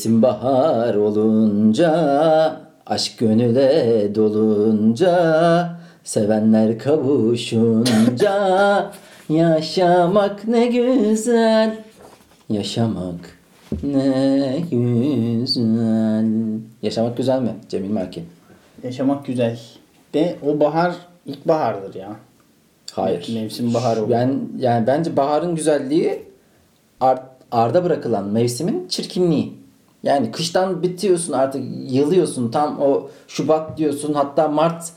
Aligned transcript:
Mevsim 0.00 0.22
bahar 0.22 0.94
olunca, 0.94 2.60
aşk 2.86 3.18
gönüle 3.18 4.14
dolunca, 4.14 5.70
sevenler 6.04 6.78
kavuşunca, 6.78 8.32
yaşamak 9.28 10.48
ne 10.48 10.66
güzel, 10.66 11.76
yaşamak 12.48 13.38
ne 13.82 14.56
güzel. 14.70 16.20
Yaşamak 16.82 17.16
güzel 17.16 17.42
mi 17.42 17.54
Cemil 17.68 17.90
Marki? 17.90 18.24
Yaşamak 18.82 19.26
güzel. 19.26 19.58
De 20.14 20.36
o 20.46 20.60
bahar 20.60 20.94
ilkbahardır 21.26 21.94
ya. 21.94 22.16
Hayır. 22.92 23.30
Mevsim 23.34 23.74
bahar 23.74 23.96
olur. 23.96 24.10
Ben 24.10 24.34
yani 24.58 24.86
bence 24.86 25.16
baharın 25.16 25.54
güzelliği 25.54 26.22
ar- 27.00 27.22
arda 27.52 27.84
bırakılan 27.84 28.24
mevsimin 28.28 28.86
çirkinliği. 28.88 29.59
Yani 30.02 30.32
kıştan 30.32 30.82
bitiyorsun 30.82 31.32
artık 31.32 31.62
yılıyorsun 31.92 32.50
tam 32.50 32.80
o 32.80 33.08
Şubat 33.28 33.78
diyorsun 33.78 34.14
hatta 34.14 34.48
Mart 34.48 34.92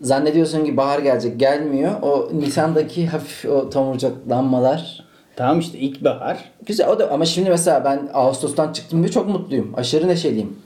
zannediyorsun 0.00 0.64
ki 0.64 0.76
bahar 0.76 0.98
gelecek 0.98 1.40
gelmiyor. 1.40 1.92
O 2.02 2.28
Nisan'daki 2.32 3.06
hafif 3.06 3.50
o 3.50 3.70
tomurcaklanmalar 3.70 5.04
Tamam 5.36 5.60
işte 5.60 5.78
ilkbahar. 5.78 6.50
güzel 6.66 6.88
o 6.88 6.98
da 6.98 7.10
ama 7.10 7.24
şimdi 7.24 7.50
mesela 7.50 7.84
ben 7.84 8.08
Ağustos'tan 8.14 8.72
çıktım 8.72 9.02
diye 9.02 9.10
çok 9.12 9.28
mutluyum. 9.28 9.72
Aşırı 9.76 10.08
neşeliyim. 10.08 10.56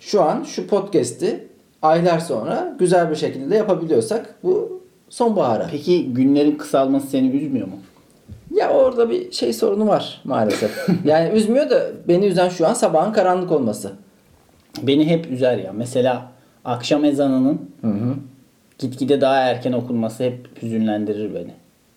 Şu 0.00 0.22
an 0.22 0.42
şu 0.42 0.66
podcast'i 0.66 1.48
aylar 1.82 2.18
sonra 2.18 2.76
güzel 2.78 3.10
bir 3.10 3.16
şekilde 3.16 3.56
yapabiliyorsak 3.56 4.34
bu 4.42 4.82
sonbahara. 5.08 5.68
Peki 5.70 6.14
günlerin 6.14 6.56
kısalması 6.56 7.06
seni 7.06 7.28
üzmüyor 7.28 7.66
mu? 7.66 7.74
Ya 8.60 8.70
orada 8.70 9.10
bir 9.10 9.32
şey 9.32 9.52
sorunu 9.52 9.86
var 9.88 10.20
maalesef. 10.24 10.88
yani 11.04 11.28
üzmüyor 11.38 11.70
da 11.70 11.82
beni 12.08 12.26
üzen 12.26 12.48
şu 12.48 12.66
an 12.68 12.74
sabahın 12.74 13.12
karanlık 13.12 13.52
olması. 13.52 13.92
Beni 14.82 15.06
hep 15.06 15.30
üzer 15.30 15.56
ya. 15.58 15.72
Mesela 15.72 16.22
akşam 16.64 17.04
ezanının 17.04 17.70
Hı 17.80 17.86
hı. 17.86 18.14
gitgide 18.78 19.20
daha 19.20 19.36
erken 19.36 19.72
okunması 19.72 20.24
hep 20.24 20.62
hüzünlendirir 20.62 21.34
beni. 21.34 21.50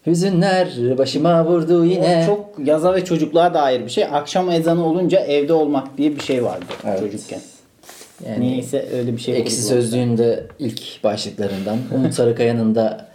Hüzünler 0.08 0.98
başıma 0.98 1.46
vurdu 1.46 1.86
yine. 1.86 2.22
O 2.24 2.26
çok 2.36 2.68
yaza 2.68 2.94
ve 2.94 3.06
çocukluğa 3.06 3.54
dair 3.54 3.82
bir 3.86 3.90
şey. 3.90 4.06
Akşam 4.06 4.52
ezanı 4.52 4.86
olunca 4.86 5.20
evde 5.20 5.54
olmak 5.54 5.98
diye 5.98 6.16
bir 6.16 6.22
şey 6.22 6.44
vardı 6.44 6.66
Evet. 6.88 7.00
çocukken. 7.00 7.40
yani 8.28 8.40
Niyeyse 8.40 8.86
öyle 8.94 9.14
bir 9.14 9.22
şey 9.22 9.38
Eksi 9.38 9.64
sözlüğünde 9.64 10.44
ilk 10.60 11.04
başlıklarından 11.04 11.78
Umut 11.96 12.14
Sarıkaya'nın 12.14 12.76
da 12.76 13.08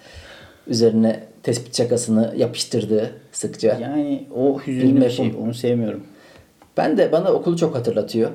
üzerine 0.67 1.21
tespit 1.49 1.75
çakasını 1.75 2.35
yapıştırdığı 2.37 3.11
sıkça. 3.33 3.79
Yani 3.81 4.27
o 4.37 4.61
hüzünlü 4.67 5.01
bir 5.01 5.11
şey. 5.11 5.35
Onu 5.43 5.55
sevmiyorum. 5.55 6.03
Ben 6.77 6.97
de 6.99 7.13
bana 7.13 7.33
okulu 7.33 7.57
çok 7.57 7.75
hatırlatıyor. 7.75 8.31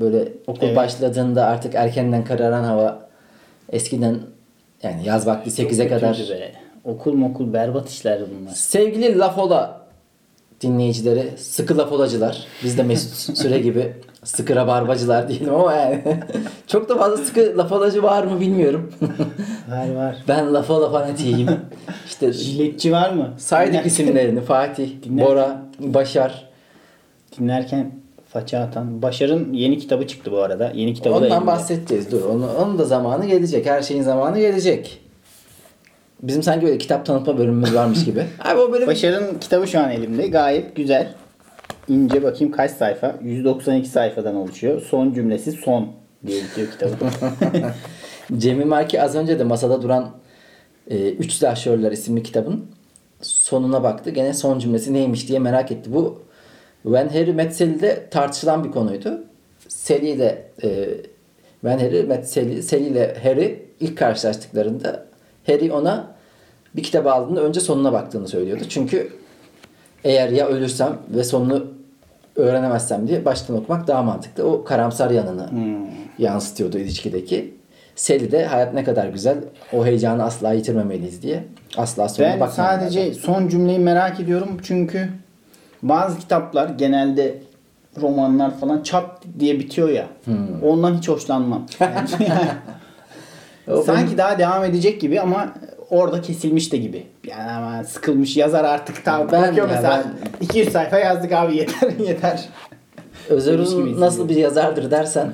Böyle 0.00 0.28
okul 0.46 0.66
Evet. 0.66 0.76
başladığında 0.76 1.46
artık 1.46 1.74
erkenden 1.74 2.24
kararan 2.24 2.64
hava 2.64 3.08
eskiden 3.72 4.18
yani 4.82 5.06
yaz 5.06 5.26
vakti 5.26 5.50
8'e 5.50 5.88
Çok 5.88 5.88
kadar. 5.88 6.22
Okul 6.84 7.12
mokul 7.12 7.52
berbat 7.52 7.88
işler 7.88 8.20
bunlar. 8.20 8.52
Sevgili 8.52 9.18
Lafola 9.18 9.83
dinleyicileri, 10.68 11.30
sıkı 11.36 11.78
Lafolacılar, 11.78 12.46
biz 12.64 12.78
de 12.78 12.82
Mesut 12.82 13.38
Süre 13.38 13.58
gibi 13.58 13.92
sıkı 14.24 14.56
rabarbacılar 14.56 15.28
diyelim 15.28 15.54
ama 15.54 15.72
yani 15.74 16.02
çok 16.66 16.88
da 16.88 16.98
fazla 16.98 17.16
sıkı 17.16 17.54
Lafolacı 17.58 18.02
var 18.02 18.24
mı 18.24 18.40
bilmiyorum. 18.40 18.92
Var 19.70 19.94
var. 19.94 20.16
ben 20.28 20.54
Lafola 20.54 20.90
fanatiyim. 20.90 21.48
İşte 22.06 22.32
Jiletçi 22.32 22.92
var 22.92 23.10
mı? 23.12 23.34
saydık 23.38 23.86
isimlerini 23.86 24.40
Fatih, 24.40 24.90
Dinler- 25.04 25.26
Bora, 25.26 25.62
Başar. 25.80 26.48
Dinlerken 27.38 27.90
faça 28.28 28.58
atan. 28.58 29.02
Başar'ın 29.02 29.52
yeni 29.52 29.78
kitabı 29.78 30.06
çıktı 30.06 30.32
bu 30.32 30.38
arada. 30.38 30.72
Yeni 30.74 30.94
kitabı 30.94 31.14
da 31.14 31.18
Ondan 31.18 31.30
elimde. 31.30 31.46
bahsedeceğiz. 31.46 32.10
Dur. 32.12 32.22
Onu, 32.24 32.46
onun 32.62 32.78
da 32.78 32.84
zamanı 32.84 33.26
gelecek. 33.26 33.66
Her 33.66 33.82
şeyin 33.82 34.02
zamanı 34.02 34.38
gelecek. 34.38 35.00
Bizim 36.24 36.42
sanki 36.42 36.66
böyle 36.66 36.78
kitap 36.78 37.06
tanıtma 37.06 37.38
bölümümüz 37.38 37.74
varmış 37.74 38.04
gibi. 38.04 38.24
Abi 38.44 38.60
o 38.60 38.72
bölüm 38.72 38.86
Başar'ın 38.86 39.38
kitabı 39.38 39.66
şu 39.66 39.80
an 39.80 39.90
elimde. 39.90 40.26
Gayet 40.26 40.76
güzel. 40.76 41.08
İnce 41.88 42.22
bakayım 42.22 42.52
kaç 42.52 42.70
sayfa? 42.70 43.14
192 43.22 43.88
sayfadan 43.88 44.36
oluşuyor. 44.36 44.82
Son 44.82 45.12
cümlesi 45.12 45.52
son 45.52 45.88
diye 46.26 46.42
bitiyor 46.42 46.70
kitabı. 46.70 46.94
Cemil 48.38 48.66
Marki 48.66 49.02
az 49.02 49.14
önce 49.14 49.38
de 49.38 49.44
masada 49.44 49.82
duran 49.82 50.10
e, 50.90 51.10
Üç 51.10 51.32
Silahşörler 51.32 51.92
isimli 51.92 52.22
kitabın 52.22 52.64
sonuna 53.20 53.82
baktı. 53.82 54.10
Gene 54.10 54.34
son 54.34 54.58
cümlesi 54.58 54.92
neymiş 54.92 55.28
diye 55.28 55.38
merak 55.38 55.72
etti. 55.72 55.94
Bu 55.94 56.22
When 56.82 57.08
Harry 57.08 57.32
Met 57.32 57.56
Sally'de 57.56 58.08
tartışılan 58.10 58.64
bir 58.64 58.70
konuydu. 58.70 59.24
Sally 59.68 60.10
ile 60.10 60.44
e, 60.62 60.88
When 61.60 61.78
Harry 61.78 62.02
Met 62.02 62.28
Sally, 62.28 62.62
Sally 62.62 62.86
ile 62.86 63.16
Harry 63.22 63.62
ilk 63.80 63.98
karşılaştıklarında 63.98 65.06
Harry 65.46 65.72
ona 65.72 66.13
bir 66.76 66.82
kitabı 66.82 67.12
aldığında 67.12 67.40
önce 67.40 67.60
sonuna 67.60 67.92
baktığını 67.92 68.28
söylüyordu. 68.28 68.62
Çünkü 68.68 69.12
eğer 70.04 70.28
ya 70.28 70.46
ölürsem 70.46 70.96
ve 71.08 71.24
sonunu 71.24 71.64
öğrenemezsem 72.36 73.08
diye 73.08 73.24
baştan 73.24 73.56
okumak 73.56 73.86
daha 73.86 74.02
mantıklı. 74.02 74.44
O 74.44 74.64
karamsar 74.64 75.10
yanını 75.10 75.48
yansıtıyordu 76.18 76.78
ilişkideki. 76.78 77.54
Sally 77.96 78.32
de 78.32 78.46
hayat 78.46 78.74
ne 78.74 78.84
kadar 78.84 79.08
güzel. 79.08 79.38
O 79.72 79.86
heyecanı 79.86 80.24
asla 80.24 80.52
yitirmemeliyiz 80.52 81.22
diye. 81.22 81.44
Asla 81.76 82.08
sonuna 82.08 82.40
ben 82.40 82.46
sadece 82.46 83.14
son 83.14 83.48
cümleyi 83.48 83.78
merak 83.78 84.20
ediyorum. 84.20 84.48
Çünkü 84.62 85.08
bazı 85.82 86.18
kitaplar 86.18 86.68
genelde 86.68 87.38
romanlar 88.00 88.58
falan 88.58 88.82
çat 88.82 89.22
diye 89.38 89.58
bitiyor 89.58 89.88
ya. 89.88 90.06
Hmm. 90.24 90.62
Ondan 90.62 90.96
hiç 90.98 91.08
hoşlanmam. 91.08 91.66
Yani- 91.80 92.08
Sanki 93.86 94.18
daha 94.18 94.38
devam 94.38 94.64
edecek 94.64 95.00
gibi 95.00 95.20
ama 95.20 95.54
orada 95.90 96.22
kesilmiş 96.22 96.72
de 96.72 96.76
gibi. 96.76 97.06
Yani 97.26 97.50
ama 97.50 97.84
sıkılmış 97.84 98.36
yazar 98.36 98.64
artık 98.64 99.04
tam 99.04 99.32
Ben 99.32 99.42
bakıyor 99.42 99.68
ya, 99.68 99.74
mesela 99.74 100.04
200 100.40 100.72
sayfa 100.72 100.98
yazdık 100.98 101.32
abi 101.32 101.56
yeter 101.56 101.92
yeter. 102.06 102.48
Özer 103.28 103.58
Uzun 103.58 104.00
nasıl 104.00 104.28
bir 104.28 104.36
yazardır 104.36 104.90
dersen 104.90 105.32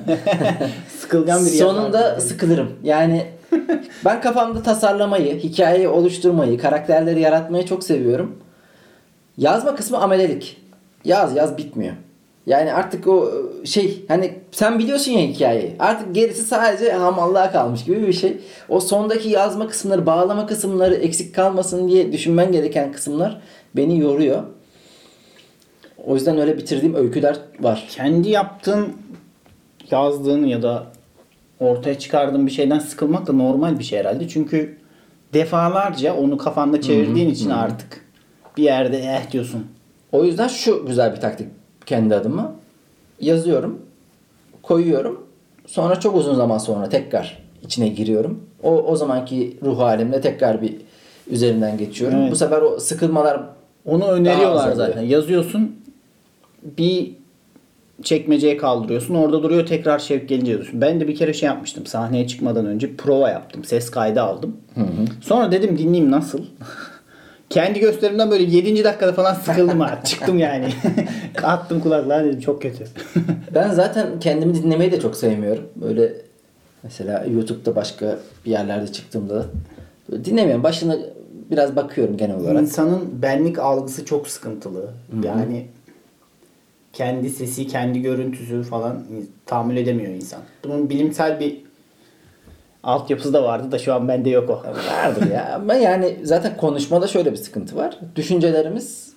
Sıkılgan 0.99 1.45
bir 1.45 1.49
sonunda 1.49 2.01
yazar. 2.01 2.19
sıkılırım. 2.19 2.69
Yani 2.83 3.25
ben 4.05 4.21
kafamda 4.21 4.63
tasarlamayı, 4.63 5.39
hikayeyi 5.39 5.87
oluşturmayı, 5.87 6.57
karakterleri 6.57 7.19
yaratmayı 7.19 7.65
çok 7.65 7.83
seviyorum. 7.83 8.37
Yazma 9.37 9.75
kısmı 9.75 9.97
amelelik. 9.97 10.61
Yaz 11.05 11.35
yaz 11.35 11.57
bitmiyor. 11.57 11.93
Yani 12.45 12.73
artık 12.73 13.07
o 13.07 13.31
şey 13.65 14.05
hani 14.07 14.39
sen 14.51 14.79
biliyorsun 14.79 15.11
ya 15.11 15.27
hikayeyi. 15.27 15.75
Artık 15.79 16.15
gerisi 16.15 16.43
sadece 16.43 16.91
hamallığa 16.91 17.51
kalmış 17.51 17.83
gibi 17.83 18.07
bir 18.07 18.13
şey. 18.13 18.37
O 18.69 18.79
sondaki 18.79 19.29
yazma 19.29 19.67
kısımları, 19.67 20.05
bağlama 20.05 20.47
kısımları 20.47 20.95
eksik 20.95 21.35
kalmasın 21.35 21.87
diye 21.87 22.11
düşünmen 22.11 22.51
gereken 22.51 22.91
kısımlar 22.91 23.41
beni 23.75 23.99
yoruyor. 23.99 24.43
O 26.05 26.15
yüzden 26.15 26.37
öyle 26.37 26.57
bitirdiğim 26.57 26.95
öyküler 26.95 27.37
var. 27.59 27.87
Kendi 27.89 28.29
yaptığın 28.29 28.87
yazdığın 29.91 30.45
ya 30.45 30.61
da 30.61 30.83
ortaya 31.59 31.99
çıkardığın 31.99 32.47
bir 32.47 32.51
şeyden 32.51 32.79
sıkılmak 32.79 33.27
da 33.27 33.33
normal 33.33 33.79
bir 33.79 33.83
şey 33.83 33.99
herhalde. 33.99 34.27
Çünkü 34.27 34.77
defalarca 35.33 36.15
onu 36.15 36.37
kafanda 36.37 36.81
çevirdiğin 36.81 37.29
için 37.29 37.49
artık 37.49 38.05
bir 38.57 38.63
yerde 38.63 38.97
eh 38.97 39.31
diyorsun. 39.31 39.67
O 40.11 40.23
yüzden 40.23 40.47
şu 40.47 40.85
güzel 40.85 41.15
bir 41.15 41.21
taktik 41.21 41.47
kendi 41.91 42.15
adıma. 42.15 42.51
Yazıyorum, 43.19 43.79
koyuyorum. 44.63 45.27
Sonra 45.65 45.99
çok 45.99 46.15
uzun 46.15 46.35
zaman 46.35 46.57
sonra 46.57 46.89
tekrar 46.89 47.37
içine 47.63 47.87
giriyorum. 47.87 48.39
O 48.63 48.69
o 48.69 48.95
zamanki 48.95 49.57
ruh 49.63 49.79
halimle 49.79 50.21
tekrar 50.21 50.61
bir 50.61 50.75
üzerinden 51.27 51.77
geçiyorum. 51.77 52.17
Evet. 52.21 52.31
Bu 52.31 52.35
sefer 52.35 52.61
o 52.61 52.79
sıkılmalar 52.79 53.41
Onu 53.85 54.07
öneriyorlar 54.07 54.71
zaten. 54.71 55.01
Yazıyorsun 55.01 55.75
bir 56.77 57.11
çekmeceye 58.03 58.57
kaldırıyorsun. 58.57 59.15
Orada 59.15 59.43
duruyor 59.43 59.65
tekrar 59.65 59.99
şevk 59.99 60.29
gelince 60.29 60.51
yazıyorsun. 60.51 60.81
Ben 60.81 60.99
de 60.99 61.07
bir 61.07 61.15
kere 61.15 61.33
şey 61.33 61.47
yapmıştım. 61.47 61.85
Sahneye 61.85 62.27
çıkmadan 62.27 62.65
önce 62.65 62.95
prova 62.95 63.29
yaptım. 63.29 63.63
Ses 63.63 63.91
kaydı 63.91 64.21
aldım. 64.21 64.57
Sonra 65.21 65.51
dedim 65.51 65.77
dinleyeyim 65.77 66.11
nasıl? 66.11 66.39
Kendi 67.51 67.79
gösterimden 67.79 68.31
böyle 68.31 68.43
7. 68.43 68.83
dakikada 68.83 69.13
falan 69.13 69.33
sıkıldım 69.33 69.79
ha. 69.79 70.03
Çıktım 70.03 70.39
yani. 70.39 70.69
Attım 71.43 71.79
kulaklığa 71.79 72.23
dedim 72.23 72.39
çok 72.39 72.61
kötü. 72.61 72.83
Ben 73.55 73.69
zaten 73.69 74.07
kendimi 74.19 74.55
dinlemeyi 74.55 74.91
de 74.91 74.99
çok 74.99 75.17
sevmiyorum. 75.17 75.63
Böyle 75.75 76.13
mesela 76.83 77.25
YouTube'da 77.25 77.75
başka 77.75 78.19
bir 78.45 78.51
yerlerde 78.51 78.91
çıktığımda 78.91 79.45
böyle 80.09 80.25
dinlemiyorum. 80.25 80.63
Başına 80.63 80.97
biraz 81.51 81.75
bakıyorum 81.75 82.17
genel 82.17 82.35
olarak. 82.35 82.61
İnsanın 82.61 83.21
benlik 83.21 83.59
algısı 83.59 84.05
çok 84.05 84.27
sıkıntılı. 84.27 84.89
Yani 85.25 85.65
kendi 86.93 87.29
sesi, 87.29 87.67
kendi 87.67 88.01
görüntüsü 88.01 88.63
falan 88.63 89.03
tahammül 89.45 89.77
edemiyor 89.77 90.11
insan. 90.13 90.39
Bunun 90.63 90.89
bilimsel 90.89 91.39
bir 91.39 91.61
altyapısı 92.83 93.33
da 93.33 93.43
vardı 93.43 93.71
da 93.71 93.79
şu 93.79 93.93
an 93.93 94.07
bende 94.07 94.29
yok 94.29 94.49
o. 94.49 94.63
Vardır 95.03 95.31
ya. 95.31 95.51
Ama 95.55 95.73
yani 95.73 96.17
zaten 96.23 96.57
konuşmada 96.57 97.07
şöyle 97.07 97.31
bir 97.31 97.37
sıkıntı 97.37 97.75
var. 97.75 97.99
Düşüncelerimiz 98.15 99.13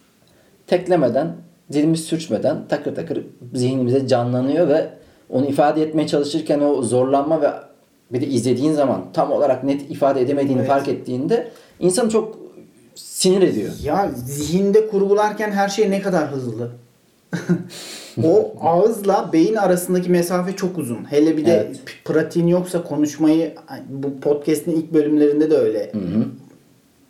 teklemeden 0.67 1.33
dilimiz 1.73 2.05
sürçmeden 2.05 2.57
takır 2.69 2.95
takır 2.95 3.27
zihnimize 3.55 4.07
canlanıyor 4.09 4.69
ve 4.69 4.89
onu 5.31 5.47
ifade 5.47 5.83
etmeye 5.83 6.07
çalışırken 6.07 6.61
o 6.61 6.83
zorlanma 6.83 7.43
ve 7.43 7.51
bir 8.13 8.21
de 8.21 8.27
izlediğin 8.27 8.73
zaman 8.73 9.05
tam 9.13 9.33
olarak 9.33 9.65
net 9.65 9.91
ifade 9.91 10.21
edemediğini 10.21 10.59
Evet. 10.61 10.69
fark 10.69 10.89
ettiğinde 10.89 11.51
insan 11.81 12.09
çok 12.09 12.39
sinir 12.95 13.43
ediyor. 13.43 13.73
Ya 13.83 14.11
zihinde 14.15 14.89
kurgularken 14.89 15.51
her 15.51 15.69
şey 15.69 15.91
ne 15.91 16.03
kadar 16.03 16.29
hızlı. 16.33 16.71
o 18.25 18.53
ağızla 18.61 19.31
beyin 19.33 19.55
arasındaki 19.55 20.11
mesafe 20.11 20.57
çok 20.57 20.79
uzun. 20.79 21.05
Hele 21.13 21.37
bir 21.37 21.47
de 21.47 21.53
Evet. 21.67 21.81
pratiğin 22.05 22.47
yoksa 22.47 22.83
konuşmayı 22.85 23.55
bu 23.89 24.21
podcast'in 24.21 24.73
ilk 24.73 24.93
bölümlerinde 24.95 25.51
de 25.51 25.57
öyle 25.57 25.93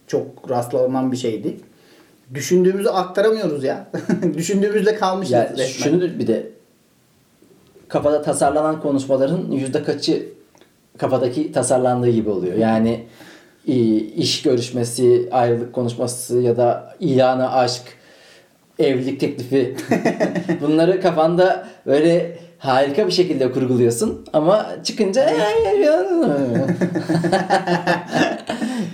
çok 0.06 0.51
rastlanan 0.51 1.12
bir 1.12 1.17
şeydi. 1.17 1.56
Düşündüğümüzü 2.35 2.89
aktaramıyoruz 2.89 3.65
ya. 3.65 3.87
Düşündüğümüzzle 4.35 4.95
kalmışız 4.95 5.33
Yani 5.33 5.51
resmen. 5.51 5.65
şunu 5.91 6.19
bir 6.19 6.27
de 6.27 6.47
kafada 7.89 8.23
tasarlanan 8.23 8.81
konuşmaların 8.81 9.51
yüzde 9.51 9.83
kaçı 9.83 10.27
kafadaki 10.99 11.53
tasarlandığı 11.53 12.11
gibi 12.11 12.31
oluyor. 12.31 12.55
Yani 12.55 13.05
iş 14.17 14.43
görüşmesi, 14.43 15.29
ayrılık 15.33 15.73
konuşması 15.73 16.39
ya 16.41 16.56
da 16.56 16.95
ilana 17.01 17.51
aşk, 17.53 17.83
evlilik 18.79 19.21
teklifi 19.21 19.76
bunları 20.61 21.00
kafanda 21.00 21.67
böyle 21.87 22.38
harika 22.59 23.06
bir 23.06 23.12
şekilde 23.12 23.53
kurguluyorsun 23.53 24.26
ama 24.32 24.67
çıkınca 24.85 25.31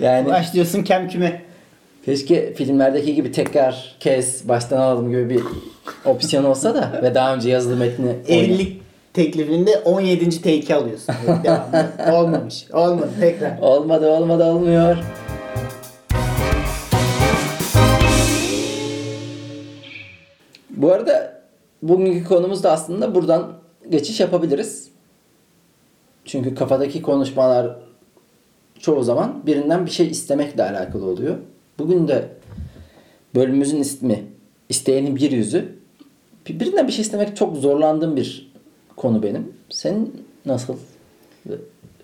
yani 0.01 0.29
Başlıyorsun 0.29 0.83
kem 0.83 1.09
küme. 1.09 1.41
Keşke 2.05 2.53
filmlerdeki 2.53 3.15
gibi 3.15 3.31
tekrar 3.31 3.95
kes 3.99 4.47
baştan 4.47 4.77
alalım 4.77 5.09
gibi 5.09 5.29
bir 5.29 5.41
opsiyon 6.05 6.43
olsa 6.43 6.75
da 6.75 6.99
ve 7.03 7.15
daha 7.15 7.35
önce 7.35 7.49
yazılı 7.49 7.75
metni 7.75 8.15
Evlilik 8.27 8.81
teklifinde 9.13 9.77
17. 9.77 10.29
take'i 10.29 10.75
alıyorsun. 10.75 11.15
Devamlı. 11.43 11.85
Olmamış. 12.11 12.65
Olmadı. 12.73 13.09
Tekrar. 13.19 13.57
Olmadı 13.61 14.09
olmadı 14.09 14.43
olmuyor. 14.43 14.97
Bu 20.81 20.91
arada 20.93 21.41
bugünkü 21.81 22.23
konumuz 22.23 22.63
da 22.63 22.71
aslında 22.71 23.15
buradan 23.15 23.53
geçiş 23.89 24.19
yapabiliriz. 24.19 24.89
Çünkü 26.25 26.55
kafadaki 26.55 27.01
konuşmalar 27.01 27.75
çoğu 28.79 29.03
zaman 29.03 29.43
birinden 29.45 29.85
bir 29.85 29.91
şey 29.91 30.07
istemekle 30.07 30.63
alakalı 30.63 31.05
oluyor. 31.05 31.37
Bugün 31.79 32.07
de 32.07 32.27
bölümümüzün 33.35 33.77
ismi 33.79 34.23
isteyenin 34.69 35.15
bir 35.15 35.31
yüzü. 35.31 35.75
Bir- 36.47 36.59
Birinden 36.59 36.87
bir 36.87 36.91
şey 36.93 37.01
istemek 37.01 37.37
çok 37.37 37.57
zorlandığım 37.57 38.15
bir 38.15 38.51
konu 38.95 39.23
benim. 39.23 39.53
Senin 39.69 40.25
nasıl? 40.45 40.75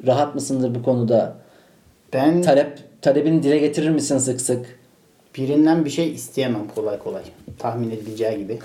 Rahat 0.07 0.35
mısındır 0.35 0.75
bu 0.75 0.83
konuda? 0.83 1.35
Ben 2.13 2.41
Talep 2.41 2.79
talebini 3.01 3.43
dile 3.43 3.57
getirir 3.57 3.89
misin 3.89 4.17
sık 4.17 4.41
sık? 4.41 4.79
Birinden 5.37 5.85
bir 5.85 5.89
şey 5.89 6.11
isteyemem 6.13 6.67
kolay 6.75 6.99
kolay. 6.99 7.23
Tahmin 7.59 7.89
edileceği 7.89 8.37
gibi. 8.37 8.59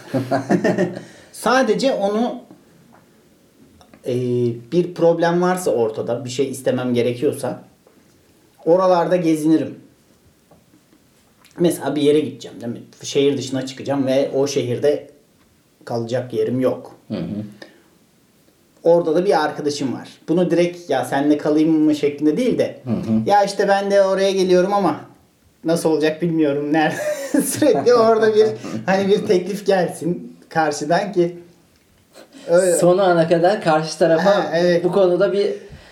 Sadece 1.33 1.93
onu 1.93 2.41
e, 4.07 4.15
bir 4.73 4.95
problem 4.95 5.43
varsa 5.43 5.71
ortada, 5.71 6.25
bir 6.25 6.31
şey 6.31 6.51
istemem 6.51 6.95
gerekiyorsa 6.95 7.63
oralarda 8.65 9.17
gezinirim. 9.17 9.75
Mesela 11.59 11.97
bir 11.97 12.03
yere 12.03 12.21
gideceğim 12.21 12.61
değil 12.61 12.73
mi? 12.73 12.83
Şehir 13.03 13.39
dışına 13.39 13.67
çıkacağım 13.67 14.07
ve 14.07 14.31
o 14.35 14.47
şehirde 14.47 15.11
kalacak 15.85 16.33
yerim 16.33 16.61
yok. 16.61 16.97
Orada 18.83 19.15
da 19.15 19.25
bir 19.25 19.45
arkadaşım 19.45 19.95
var. 19.95 20.09
Bunu 20.29 20.51
direkt 20.51 20.91
ya 20.91 21.05
senle 21.05 21.39
kalayım 21.39 21.85
mı 21.85 21.95
şeklinde 21.95 22.37
değil 22.37 22.59
de 22.59 22.81
ya 23.27 23.45
işte 23.45 23.69
ben 23.69 23.91
de 23.91 24.03
oraya 24.03 24.31
geliyorum 24.33 24.75
ama 24.75 25.01
nasıl 25.65 25.91
olacak 25.91 26.23
bilmiyorum. 26.23 26.73
Nerede? 26.73 26.97
Sürekli 27.45 27.95
orada 27.95 28.35
bir 28.35 28.47
hani 28.87 29.09
bir 29.09 29.27
teklif 29.27 29.67
gelsin 29.67 30.37
karşıdan 30.49 31.13
ki 31.13 31.39
öyle. 32.49 32.73
Son 32.77 32.99
ana 32.99 33.29
kadar 33.29 33.63
karşı 33.63 33.99
tarafa 33.99 34.25
Ha, 34.35 34.51
evet. 34.55 34.85
bu 34.85 34.93
konuda 34.93 35.33
bir 35.33 35.51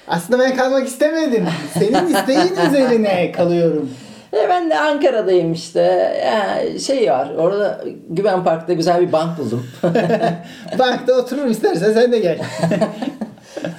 Aslında 0.08 0.38
ben 0.38 0.56
kalmak 0.56 0.86
istemedim. 0.86 1.46
Senin 1.78 2.06
isteğin 2.06 2.56
üzerine 2.68 3.32
kalıyorum. 3.32 3.90
e 4.32 4.48
ben 4.48 4.70
de 4.70 4.78
Ankara'dayım 4.78 5.52
işte. 5.52 5.80
Ya 6.26 6.78
şey 6.78 7.10
var. 7.10 7.30
Orada 7.38 7.80
Güven 8.08 8.44
Park'ta 8.44 8.72
güzel 8.72 9.00
bir 9.00 9.12
bank 9.12 9.38
buldum. 9.38 9.66
Bankta 10.78 11.12
otururum 11.14 11.50
istersen 11.50 11.92
sen 11.92 12.12
de 12.12 12.18
gel. 12.18 12.38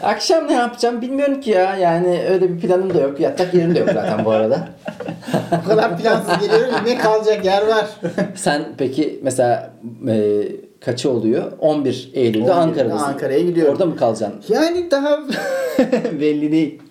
Akşam 0.03 0.47
ne 0.47 0.53
yapacağım 0.53 1.01
bilmiyorum 1.01 1.41
ki 1.41 1.49
ya. 1.49 1.75
Yani 1.75 2.21
öyle 2.29 2.49
bir 2.53 2.59
planım 2.59 2.93
da 2.93 2.99
yok. 3.01 3.19
Yatak 3.19 3.53
yerim 3.53 3.75
de 3.75 3.79
yok 3.79 3.89
zaten 3.93 4.25
bu 4.25 4.31
arada. 4.31 4.67
o 5.65 5.67
kadar 5.67 5.97
plansız 5.97 6.39
geliyorum 6.47 6.75
ne 6.85 6.97
kalacak 6.97 7.45
yer 7.45 7.67
var. 7.67 7.87
Sen 8.35 8.63
peki 8.77 9.19
mesela 9.23 9.73
e, 10.07 10.41
kaçı 10.79 11.11
oluyor? 11.11 11.51
11 11.59 12.11
Eylül'de 12.13 12.43
11'de 12.43 12.53
Ankara'dasın. 12.53 13.05
Ankara'ya 13.05 13.39
gidiyorum. 13.39 13.73
Orada 13.73 13.85
mı 13.85 13.95
kalacaksın? 13.95 14.53
Yani 14.53 14.91
daha 14.91 15.19
belli 16.19 16.51
değil. 16.51 16.81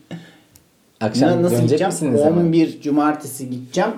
Akşam 1.00 1.42
nasıl 1.42 1.56
dönecek 1.58 1.86
misiniz 1.86 2.20
hemen? 2.24 2.40
11 2.40 2.80
cumartesi 2.80 3.50
gideceğim. 3.50 3.90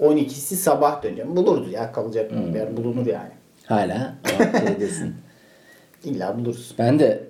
12'si 0.00 0.54
sabah 0.54 1.02
döneceğim. 1.02 1.36
Buluruz 1.36 1.72
ya 1.72 1.92
kalacak 1.92 2.30
Hmm. 2.32 2.54
bir 2.54 2.58
yer 2.58 2.76
bulunur 2.76 3.06
yani. 3.06 3.30
Hala 3.66 4.14
şeydesin. 4.66 5.14
İlla 6.04 6.38
buluruz. 6.38 6.74
Ben 6.78 6.98
de 6.98 7.20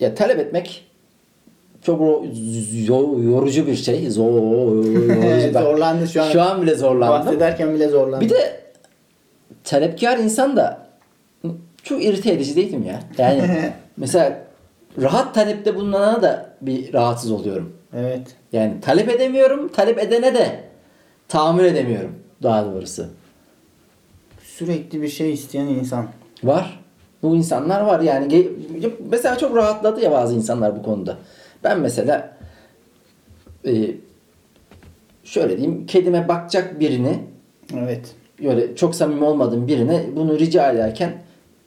ya 0.00 0.14
talep 0.14 0.38
etmek 0.38 0.90
çok 1.82 2.00
yorucu 3.24 3.66
bir 3.66 3.76
şey. 3.76 4.10
Zor, 4.10 4.32
yorucu. 4.32 5.54
Bak, 5.54 5.62
Zorlandı 5.62 6.08
şu 6.08 6.22
an. 6.22 6.30
Şu 6.30 6.42
an 6.42 6.62
bile 6.62 6.74
zorlandım. 6.74 7.26
Bahsederken 7.26 7.74
bile 7.74 7.88
zorlandım. 7.88 8.20
Bir 8.20 8.30
de 8.30 8.60
talepkar 9.64 10.18
insan 10.18 10.56
da 10.56 10.86
çok 11.82 12.04
irite 12.04 12.32
edici 12.32 12.56
değil 12.56 12.74
mi 12.74 12.86
ya? 12.86 13.00
Yani 13.18 13.72
mesela 13.96 14.42
rahat 15.02 15.34
talepte 15.34 15.74
bulunana 15.74 16.22
da 16.22 16.50
bir 16.60 16.92
rahatsız 16.92 17.30
oluyorum. 17.30 17.72
Evet. 17.96 18.26
Yani 18.52 18.80
talep 18.80 19.08
edemiyorum, 19.08 19.68
talep 19.68 19.98
edene 19.98 20.34
de 20.34 20.60
tahammül 21.28 21.64
edemiyorum 21.64 22.14
daha 22.42 22.64
doğrusu. 22.64 23.06
Sürekli 24.44 25.02
bir 25.02 25.08
şey 25.08 25.32
isteyen 25.32 25.66
insan. 25.66 26.08
Var. 26.44 26.79
Bu 27.22 27.36
insanlar 27.36 27.80
var 27.80 28.00
yani. 28.00 28.48
Mesela 29.10 29.38
çok 29.38 29.56
rahatladı 29.56 30.00
ya 30.00 30.12
bazı 30.12 30.34
insanlar 30.34 30.76
bu 30.78 30.82
konuda. 30.82 31.16
Ben 31.64 31.80
mesela 31.80 32.36
e, 33.66 33.90
şöyle 35.24 35.56
diyeyim 35.58 35.86
kedime 35.86 36.28
bakacak 36.28 36.80
birini 36.80 37.18
Evet. 37.78 38.14
böyle 38.44 38.76
çok 38.76 38.94
samimi 38.94 39.24
olmadığım 39.24 39.66
birine 39.68 40.04
bunu 40.16 40.38
rica 40.38 40.72
ederken 40.72 41.12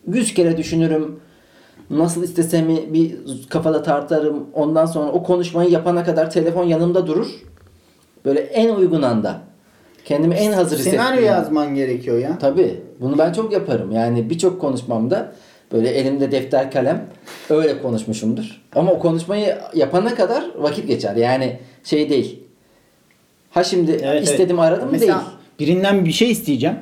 yüz 0.08 0.34
kere 0.34 0.58
düşünürüm. 0.58 1.20
Nasıl 1.90 2.24
istesemi 2.24 2.94
bir 2.94 3.16
kafada 3.50 3.84
tartarım. 3.84 4.48
Ondan 4.54 4.86
sonra 4.86 5.12
o 5.12 5.24
konuşmayı 5.24 5.70
yapana 5.70 6.04
kadar 6.04 6.32
telefon 6.32 6.64
yanımda 6.64 7.08
durur. 7.08 7.28
Böyle 8.26 8.40
en 8.40 8.76
uygun 8.76 9.02
anda. 9.02 9.42
Kendimi 10.06 10.36
en 10.36 10.52
hazır 10.52 10.78
Senaryo 10.78 11.00
hissettiğim 11.02 11.32
anda. 11.34 11.38
yazman 11.42 11.76
gerekiyor 11.76 12.18
ya. 12.18 12.38
Tabii. 12.38 12.82
Bunu 13.00 13.18
ben 13.18 13.34
çok 13.34 13.54
yaparım. 13.54 13.92
Yani 13.92 14.30
birçok 14.30 14.62
konuşmamda 14.62 15.32
böyle 15.72 15.90
elimde 15.90 16.32
defter 16.32 16.72
kalem 16.72 17.06
öyle 17.50 17.82
konuşmuşumdur. 17.82 18.62
Ama 18.76 18.92
o 18.92 19.00
konuşmayı 19.00 19.58
yapana 19.76 20.16
kadar 20.16 20.44
vakit 20.58 20.88
geçer. 20.88 21.16
Yani 21.16 21.60
şey 21.84 22.10
değil. 22.10 22.40
Ha 23.52 23.64
şimdi 23.64 23.92
Evet, 24.04 24.24
istedim 24.24 24.60
evet. 24.60 24.68
aradım 24.70 24.90
Mesela 24.92 25.16
değil. 25.20 25.30
birinden 25.60 26.06
bir 26.06 26.12
şey 26.12 26.32
isteyeceğim. 26.32 26.76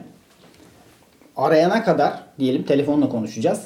Arayana 1.35 1.83
kadar 1.83 2.13
diyelim 2.39 2.63
telefonla 2.63 3.09
konuşacağız. 3.09 3.61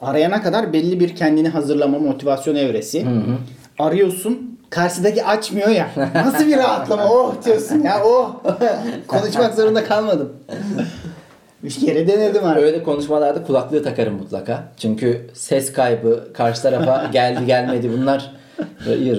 Arayana 0.00 0.42
kadar 0.42 0.72
belli 0.72 1.00
bir 1.00 1.16
kendini 1.16 1.48
hazırlama 1.48 1.98
motivasyon 1.98 2.54
evresi. 2.54 3.06
Arıyorsun 3.78 4.55
karşıdaki 4.76 5.24
açmıyor 5.24 5.68
ya. 5.68 5.90
Nasıl 6.14 6.46
bir 6.46 6.56
rahatlama 6.56 7.08
oh 7.10 7.44
diyorsun 7.44 7.82
ya 7.82 8.04
oh. 8.04 8.34
Konuşmak 9.08 9.54
zorunda 9.54 9.84
kalmadım. 9.84 10.32
Üç 11.62 11.80
kere 11.80 12.08
denedim 12.08 12.44
artık. 12.44 12.64
Öyle 12.64 12.82
konuşmalarda 12.82 13.44
kulaklığı 13.44 13.82
takarım 13.82 14.14
mutlaka. 14.14 14.64
Çünkü 14.76 15.30
ses 15.34 15.72
kaybı, 15.72 16.32
karşı 16.32 16.62
tarafa 16.62 17.04
geldi 17.12 17.46
gelmedi 17.46 17.90
bunlar 17.98 18.32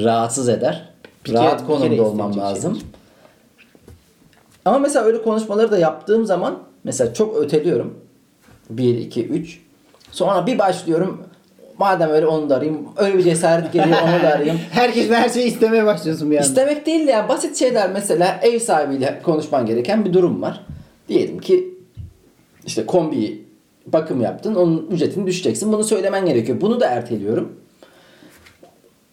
rahatsız 0.04 0.50
eder. 0.50 0.90
Bir 1.26 1.34
Rahat 1.34 1.58
kere 1.58 1.68
konumda 1.68 2.04
olmam 2.04 2.38
lazım. 2.38 2.80
Ama 4.66 4.80
mesela 4.80 5.06
öyle 5.06 5.22
konuşmaları 5.22 5.72
da 5.72 5.78
yaptığım 5.78 6.26
zaman 6.26 6.60
mesela 6.84 7.14
çok 7.14 7.38
öteliyorum. 7.38 7.98
1, 8.70 8.98
2, 8.98 9.28
3. 9.28 9.62
Sonra 10.12 10.46
bir 10.48 10.60
başlıyorum. 10.60 11.27
Madem 11.80 12.10
öyle 12.10 12.26
onu 12.26 12.50
da 12.50 12.56
arayayım. 12.56 12.88
Öyle 12.98 13.18
bir 13.18 13.24
cesaret 13.24 13.74
geliyor 13.74 13.98
onu 14.04 14.24
da 14.24 14.28
arayayım. 14.28 14.60
Herkesten 14.72 15.16
her 15.22 15.30
şeyi 15.30 15.48
istemeye 15.48 15.86
başlıyorsun 15.86 16.32
bir 16.32 16.36
anda. 16.36 16.48
İstemek 16.48 16.86
değil 16.86 17.08
de 17.08 17.12
yani 17.12 17.30
basit 17.30 17.58
şeyler 17.60 17.90
mesela 17.92 18.40
ev 18.44 18.60
sahibiyle 18.60 19.22
konuşman 19.24 19.66
gereken 19.66 20.06
bir 20.06 20.14
durum 20.14 20.42
var. 20.42 20.66
Diyelim 21.10 21.40
ki 21.40 21.74
işte 22.66 22.86
kombi 22.86 23.46
bakım 23.86 24.22
yaptın. 24.22 24.56
Onun 24.56 24.88
ücretini 24.92 25.28
düşeceksin. 25.28 25.74
Bunu 25.74 25.84
söylemen 25.84 26.26
gerekiyor. 26.26 26.62
Bunu 26.62 26.80
da 26.80 26.88
erteliyorum. 26.88 27.56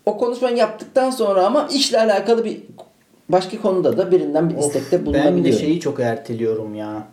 O 0.06 0.18
konuşmayı 0.18 0.56
yaptıktan 0.56 1.10
sonra 1.10 1.46
ama 1.46 1.68
işle 1.72 2.00
alakalı 2.00 2.44
bir 2.44 2.60
başka 3.28 3.60
konuda 3.60 3.96
da 3.96 4.10
birinden 4.12 4.50
bir 4.50 4.56
istekte 4.58 4.98
ben 4.98 5.02
de 5.02 5.06
bulunabiliyorum. 5.06 5.60
şeyi 5.60 5.80
çok 5.80 6.00
erteliyorum 6.00 6.74
ya. 6.74 7.08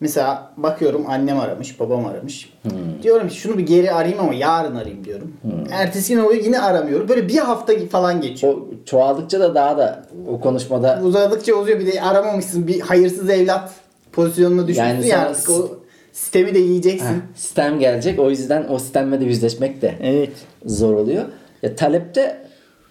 Mesela 0.00 0.52
bakıyorum 0.56 1.04
annem 1.08 1.40
aramış, 1.40 1.80
babam 1.80 2.06
aramış. 2.06 2.52
Hmm. 2.62 3.02
Diyorum 3.02 3.28
ki 3.28 3.36
şunu 3.36 3.58
bir 3.58 3.66
geri 3.66 3.92
arayayım 3.92 4.20
ama 4.20 4.34
yarın 4.34 4.76
arayayım 4.76 5.04
diyorum. 5.04 5.32
Ertesi 5.70 6.14
gün 6.14 6.20
oluyor 6.20 6.44
yine 6.44 6.60
aramıyorum. 6.60 7.08
Böyle 7.08 7.28
bir 7.28 7.36
hafta 7.38 7.72
falan 7.90 8.20
geçiyor. 8.20 8.54
O 8.54 8.58
çoğaldıkça 8.84 9.40
da 9.40 9.54
daha 9.54 9.78
da 9.78 10.04
o 10.28 10.40
konuşmada 10.40 11.00
Uzadıkça 11.04 11.54
uzuyor 11.54 11.80
bir 11.80 11.92
de 11.92 12.02
aramamışsın. 12.02 12.66
Bir 12.66 12.80
hayırsız 12.80 13.30
evlat 13.30 13.70
pozisyonuna 14.12 14.68
düşmüşsün 14.68 14.94
Yani 14.94 15.08
ya 15.08 15.18
artık 15.18 15.50
o 15.50 15.78
sistemi 16.12 16.54
de 16.54 16.58
yiyeceksin. 16.58 17.06
Heh, 17.06 17.20
sistem 17.34 17.78
gelecek. 17.78 18.18
O 18.18 18.30
yüzden 18.30 18.66
o 18.70 18.78
sistemle 18.78 19.20
de 19.20 19.24
yüzleşmek 19.24 19.82
de 19.82 19.94
Evet. 20.02 20.32
zor 20.66 20.94
oluyor. 20.94 21.24
Ya 21.62 21.76
talepte 21.76 22.42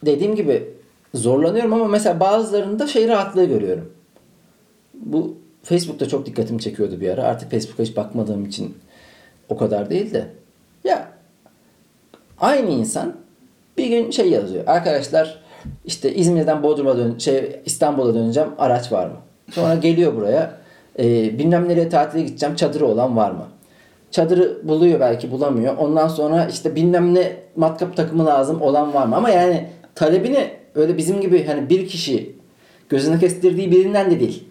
dediğim 0.05 0.35
gibi 0.35 0.73
zorlanıyorum 1.13 1.73
ama 1.73 1.87
mesela 1.87 2.19
bazılarında 2.19 2.87
şey 2.87 3.07
rahatlığı 3.07 3.45
görüyorum. 3.45 3.93
Bu 4.93 5.37
Facebook'ta 5.69 6.07
çok 6.07 6.25
dikkatimi 6.25 6.61
çekiyordu 6.61 7.01
bir 7.01 7.09
ara. 7.09 7.23
Artık 7.23 7.51
Facebook'a 7.51 7.83
hiç 7.83 7.95
bakmadığım 7.95 8.45
için 8.45 8.77
o 9.49 9.57
kadar 9.57 9.89
değil 9.89 10.13
de. 10.13 10.27
Ya 10.83 11.11
aynı 12.39 12.69
insan 12.69 13.15
bir 13.77 13.87
gün 13.87 14.11
şey 14.11 14.29
yazıyor. 14.29 14.63
Arkadaşlar 14.67 15.41
işte 15.85 16.15
İzmir'den 16.15 16.63
Bodrum'a 16.63 16.97
dön 16.97 17.17
şey 17.17 17.61
İstanbul'a 17.65 18.13
döneceğim. 18.13 18.49
Araç 18.57 18.91
var 18.91 19.07
mı? 19.07 19.15
Sonra 19.51 19.75
geliyor 19.75 20.15
buraya. 20.15 20.57
E, 20.99 21.03
bilmem 21.39 21.69
nereye 21.69 21.89
tatile 21.89 22.23
gideceğim. 22.23 22.55
Çadırı 22.55 22.85
olan 22.85 23.17
var 23.17 23.31
mı? 23.31 23.45
Çadırı 24.11 24.67
buluyor 24.67 24.99
belki 24.99 25.31
bulamıyor. 25.31 25.77
Ondan 25.77 26.07
sonra 26.07 26.45
işte 26.45 26.75
bilmem 26.75 27.15
ne 27.15 27.33
matkap 27.55 27.97
takımı 27.97 28.25
lazım 28.25 28.61
olan 28.61 28.93
var 28.93 29.05
mı? 29.05 29.15
Ama 29.15 29.29
yani 29.29 29.67
talebini 29.95 30.51
öyle 30.75 30.97
bizim 30.97 31.21
gibi 31.21 31.45
hani 31.45 31.69
bir 31.69 31.87
kişi 31.87 32.35
gözüne 32.89 33.19
kestirdiği 33.19 33.71
birinden 33.71 34.11
de 34.11 34.19
değil. 34.19 34.43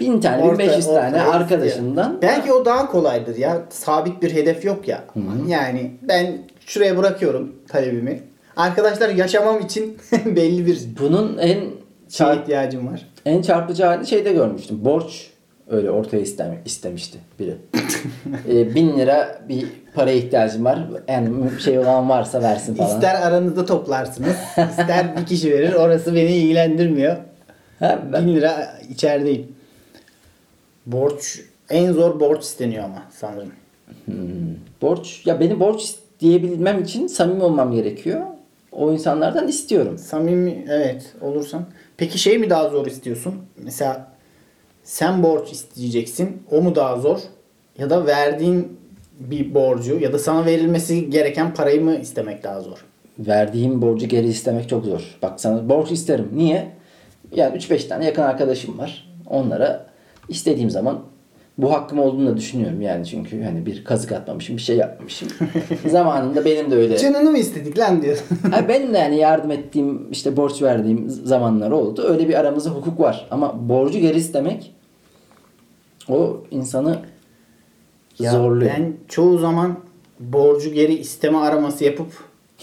Bin 0.00 0.20
tane, 0.20 0.42
bin 0.42 0.48
Orta- 0.48 0.58
beş 0.58 0.76
yüz 0.76 0.86
tane 0.86 1.22
arkadaşından. 1.22 2.12
istiyor. 2.12 2.22
Belki 2.22 2.52
o 2.52 2.64
daha 2.64 2.90
kolaydır 2.90 3.36
ya. 3.36 3.62
Sabit 3.70 4.22
bir 4.22 4.34
hedef 4.34 4.64
yok 4.64 4.88
ya. 4.88 5.04
Yani 5.48 5.90
ben 6.02 6.38
şuraya 6.66 6.96
bırakıyorum 6.96 7.52
talebimi. 7.68 8.20
Arkadaşlar 8.56 9.08
yaşamam 9.08 9.60
için 9.60 9.98
belli 10.26 10.66
bir 10.66 10.78
Bunun 11.00 11.38
en 11.38 11.58
çarp- 12.08 12.42
ihtiyacım 12.42 12.86
var. 12.92 13.06
En 13.26 13.42
çarpıcı 13.42 13.84
halini 13.84 14.06
şeyde 14.06 14.32
görmüştüm. 14.32 14.84
Borç 14.84 15.30
öyle 15.70 15.90
ortaya 15.90 16.20
istem 16.20 16.58
istemişti 16.64 17.18
biri. 17.38 17.56
e, 18.48 18.74
bin 18.74 18.98
lira 18.98 19.38
bir 19.48 19.66
paraya 19.94 20.16
ihtiyacım 20.16 20.64
var. 20.64 20.78
Yani 21.08 21.28
şey 21.64 21.78
olan 21.78 22.08
varsa 22.08 22.42
versin 22.42 22.74
falan. 22.74 22.90
İster 22.90 23.14
aranızda 23.22 23.64
toplarsınız, 23.66 24.36
ister 24.70 25.16
bir 25.16 25.26
kişi 25.26 25.50
verir. 25.52 25.72
Orası 25.72 26.14
beni 26.14 26.30
ilgilendirmiyor. 26.36 27.16
Ha, 27.78 27.98
ben- 28.12 28.26
1000 28.26 28.34
lira 28.36 28.74
içerideyim. 28.90 29.53
Borç 30.86 31.40
en 31.70 31.92
zor 31.92 32.20
borç 32.20 32.42
isteniyor 32.42 32.84
ama 32.84 33.02
sanırım. 33.10 33.52
borç 34.82 35.22
ya 35.26 35.40
beni 35.40 35.60
borç 35.60 35.82
isteyebilmem 35.82 36.82
için 36.82 37.06
samimi 37.06 37.42
olmam 37.42 37.72
gerekiyor. 37.72 38.20
O 38.72 38.92
insanlardan 38.92 39.48
istiyorum. 39.48 39.98
Samimi 39.98 40.64
evet 40.68 41.14
olursan. 41.20 41.64
Peki 41.96 42.18
şey 42.18 42.38
mi 42.38 42.50
daha 42.50 42.68
zor 42.68 42.86
istiyorsun? 42.86 43.34
Mesela 43.56 44.12
sen 44.82 45.22
borç 45.22 45.52
isteyeceksin. 45.52 46.42
O 46.50 46.62
mu 46.62 46.74
daha 46.74 46.96
zor? 46.96 47.18
Ya 47.78 47.90
da 47.90 48.06
verdiğin 48.06 48.78
bir 49.20 49.54
borcu 49.54 49.98
ya 50.00 50.12
da 50.12 50.18
sana 50.18 50.46
verilmesi 50.46 51.10
gereken 51.10 51.54
parayı 51.54 51.84
mı 51.84 51.96
istemek 51.96 52.42
daha 52.42 52.60
zor? 52.60 52.84
Verdiğim 53.18 53.82
borcu 53.82 54.06
geri 54.06 54.26
istemek 54.28 54.68
çok 54.68 54.84
zor. 54.84 55.18
Bak 55.22 55.40
sana 55.40 55.68
borç 55.68 55.90
isterim. 55.90 56.28
Niye? 56.34 56.72
Yani 57.32 57.56
3-5 57.56 57.88
tane 57.88 58.04
yakın 58.04 58.22
arkadaşım 58.22 58.78
var. 58.78 59.08
Onlara 59.26 59.86
istediğim 60.28 60.70
zaman 60.70 60.98
bu 61.58 61.72
hakkım 61.72 61.98
olduğunu 61.98 62.26
da 62.26 62.36
düşünüyorum 62.36 62.82
yani 62.82 63.06
çünkü 63.06 63.42
hani 63.42 63.66
bir 63.66 63.84
kazık 63.84 64.12
atmamışım, 64.12 64.56
bir 64.56 64.62
şey 64.62 64.76
yapmamışım. 64.76 65.28
Zamanında 65.86 66.44
benim 66.44 66.70
de 66.70 66.74
öyle. 66.76 66.98
Canını 66.98 67.30
mı 67.30 67.38
istedik 67.38 67.78
lan 67.78 68.02
diyorsun. 68.02 68.38
Ha, 68.50 68.68
benim 68.68 68.94
de 68.94 68.98
yani 68.98 69.16
yardım 69.16 69.50
ettiğim, 69.50 70.10
işte 70.10 70.36
borç 70.36 70.62
verdiğim 70.62 71.10
zamanlar 71.10 71.70
oldu. 71.70 72.02
Öyle 72.08 72.28
bir 72.28 72.34
aramızda 72.34 72.70
hukuk 72.70 73.00
var. 73.00 73.26
Ama 73.30 73.68
borcu 73.68 73.98
geri 73.98 74.18
istemek 74.18 74.74
o 76.08 76.40
insanı 76.50 76.98
Ya 78.18 78.30
zorluyor. 78.32 78.70
Ben 78.76 78.92
çoğu 79.08 79.38
zaman 79.38 79.76
borcu 80.20 80.72
geri 80.72 80.94
isteme 80.94 81.38
araması 81.38 81.84
yapıp 81.84 82.12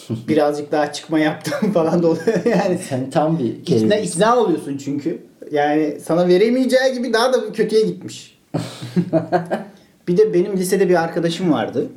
birazcık 0.28 0.72
daha 0.72 0.94
çıkma 0.94 1.20
yaptım 1.20 1.72
falan 1.72 2.04
da 2.04 2.08
oluyor. 2.08 2.46
Yani 2.46 2.78
Sen 2.78 3.10
tam 3.10 3.40
bir 3.40 3.46
ikna, 3.46 3.96
ikna 3.96 4.38
oluyorsun 4.38 4.78
çünkü. 4.78 5.31
Yani 5.52 5.98
sana 6.04 6.28
veremeyeceği 6.28 6.94
gibi 6.94 7.14
daha 7.14 7.34
da 7.34 7.52
kötüye 7.54 7.86
gitmiş. 7.86 8.38
bir 10.08 10.18
de 10.18 10.34
benim 10.34 10.58
lisede 10.58 10.90
bir 10.90 11.04
arkadaşım 11.04 11.52
vardı. 11.52 11.88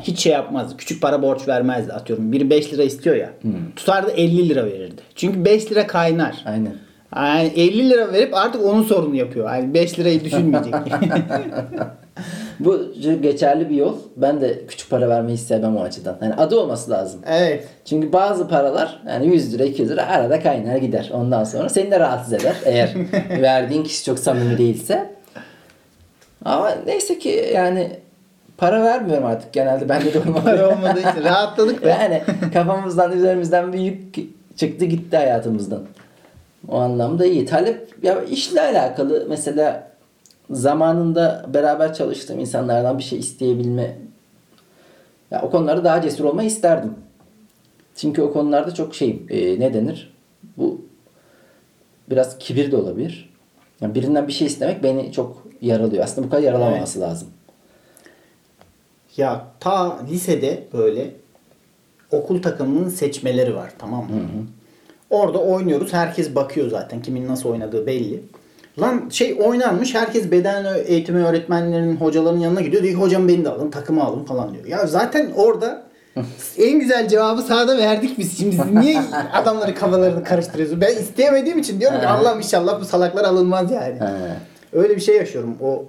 Hiç 0.00 0.18
şey 0.18 0.32
yapmazdı. 0.32 0.76
Küçük 0.76 1.02
para 1.02 1.22
borç 1.22 1.48
vermezdi 1.48 1.92
atıyorum. 1.92 2.32
Biri 2.32 2.50
5 2.50 2.72
lira 2.72 2.82
istiyor 2.82 3.16
ya. 3.16 3.32
Tutardı 3.76 4.10
50 4.10 4.48
lira 4.48 4.66
verirdi. 4.66 5.02
Çünkü 5.14 5.44
5 5.44 5.72
lira 5.72 5.86
kaynar. 5.86 6.42
Aynen. 6.46 6.74
Yani 7.16 7.52
50 7.56 7.90
lira 7.90 8.12
verip 8.12 8.34
artık 8.34 8.64
onun 8.64 8.82
sorunu 8.82 9.16
yapıyor. 9.16 9.54
Yani 9.54 9.74
5 9.74 9.98
lirayı 9.98 10.24
düşünmeyecek. 10.24 10.74
Bu 12.64 12.92
geçerli 13.20 13.70
bir 13.70 13.74
yol. 13.74 13.96
Ben 14.16 14.40
de 14.40 14.66
küçük 14.66 14.90
para 14.90 15.08
vermeyi 15.08 15.38
sevmem 15.38 15.76
o 15.76 15.82
açıdan. 15.82 16.16
Yani 16.22 16.34
adı 16.34 16.56
olması 16.56 16.90
lazım. 16.90 17.20
evet. 17.26 17.68
Çünkü 17.84 18.12
bazı 18.12 18.48
paralar 18.48 19.02
yani 19.08 19.26
100 19.26 19.54
lira 19.54 19.64
200 19.64 19.90
lira 19.90 20.06
arada 20.06 20.42
kaynar 20.42 20.76
gider. 20.76 21.10
Ondan 21.14 21.44
sonra 21.44 21.68
seni 21.68 21.90
de 21.90 22.00
rahatsız 22.00 22.32
eder. 22.32 22.56
Eğer 22.64 22.90
verdiğin 23.42 23.84
kişi 23.84 24.04
çok 24.04 24.18
samimi 24.18 24.58
değilse. 24.58 25.10
Ama 26.44 26.70
neyse 26.86 27.18
ki 27.18 27.50
yani 27.54 27.90
para 28.58 28.82
vermiyorum 28.82 29.26
artık 29.26 29.52
genelde. 29.52 29.88
Bende 29.88 30.14
de 30.14 30.18
olmadı. 30.18 30.44
Para 30.44 30.68
olmadığı 30.68 31.00
için 31.00 31.24
rahatladık 31.24 31.84
be. 31.84 31.88
yani 31.88 32.22
kafamızdan 32.52 33.12
üzerimizden 33.12 33.72
bir 33.72 33.78
yük 33.78 34.14
çıktı 34.56 34.84
gitti 34.84 35.16
hayatımızdan. 35.16 35.82
O 36.68 36.78
anlamda 36.78 37.26
iyi. 37.26 37.46
Talep 37.46 37.88
ya 38.02 38.22
işle 38.22 38.60
alakalı 38.60 39.26
mesela 39.28 39.91
zamanında 40.52 41.46
beraber 41.54 41.94
çalıştığım 41.94 42.40
insanlardan 42.40 42.98
bir 42.98 43.02
şey 43.02 43.18
isteyebilme 43.18 43.98
ya 45.30 45.42
o 45.42 45.50
konularda 45.50 45.84
daha 45.84 46.02
cesur 46.02 46.24
olmayı 46.24 46.48
isterdim. 46.48 46.94
Çünkü 47.96 48.22
o 48.22 48.32
konularda 48.32 48.74
çok 48.74 48.94
şey 48.94 49.22
e, 49.30 49.60
ne 49.60 49.74
denir? 49.74 50.14
Bu 50.56 50.80
biraz 52.10 52.38
kibir 52.38 52.72
de 52.72 52.76
olabilir. 52.76 53.32
Yani 53.80 53.94
birinden 53.94 54.28
bir 54.28 54.32
şey 54.32 54.46
istemek 54.46 54.82
beni 54.82 55.12
çok 55.12 55.46
yaralıyor. 55.60 56.04
Aslında 56.04 56.26
bu 56.26 56.30
kadar 56.30 56.42
yaralamaması 56.42 57.00
lazım. 57.00 57.28
Ya 59.16 59.46
ta 59.60 59.98
lisede 60.10 60.64
böyle 60.72 61.14
okul 62.10 62.42
takımının 62.42 62.88
seçmeleri 62.88 63.54
var 63.54 63.72
tamam 63.78 64.04
mı? 64.04 64.20
Orada 65.10 65.38
oynuyoruz. 65.38 65.92
Herkes 65.92 66.34
bakıyor 66.34 66.70
zaten. 66.70 67.02
Kimin 67.02 67.28
nasıl 67.28 67.48
oynadığı 67.48 67.86
belli. 67.86 68.22
Lan 68.80 69.08
şey 69.10 69.38
oynanmış. 69.44 69.94
Herkes 69.94 70.30
beden 70.30 70.66
eğitimi 70.86 71.24
öğretmenlerinin 71.26 71.96
hocaların 71.96 72.38
yanına 72.38 72.60
gidiyor. 72.60 72.82
Diyor 72.82 72.94
ki 72.94 73.00
hocam 73.00 73.28
beni 73.28 73.44
de 73.44 73.48
alın. 73.48 73.70
Takımı 73.70 74.04
alın 74.04 74.24
falan 74.24 74.54
diyor. 74.54 74.64
Ya 74.66 74.86
zaten 74.86 75.30
orada 75.36 75.82
en 76.58 76.80
güzel 76.80 77.08
cevabı 77.08 77.42
sahada 77.42 77.78
verdik 77.78 78.18
biz. 78.18 78.38
Şimdi 78.38 78.56
niye 78.80 79.00
adamları 79.32 79.74
kafalarını 79.74 80.24
karıştırıyorsunuz? 80.24 80.80
Ben 80.80 80.96
isteyemediğim 80.96 81.58
için 81.58 81.80
diyorum 81.80 82.00
ki. 82.00 82.06
Allah'ım 82.06 82.38
inşallah 82.38 82.80
bu 82.80 82.84
salaklar 82.84 83.24
alınmaz 83.24 83.70
yani. 83.70 83.98
Öyle 84.72 84.96
bir 84.96 85.00
şey 85.00 85.16
yaşıyorum. 85.16 85.56
O 85.62 85.84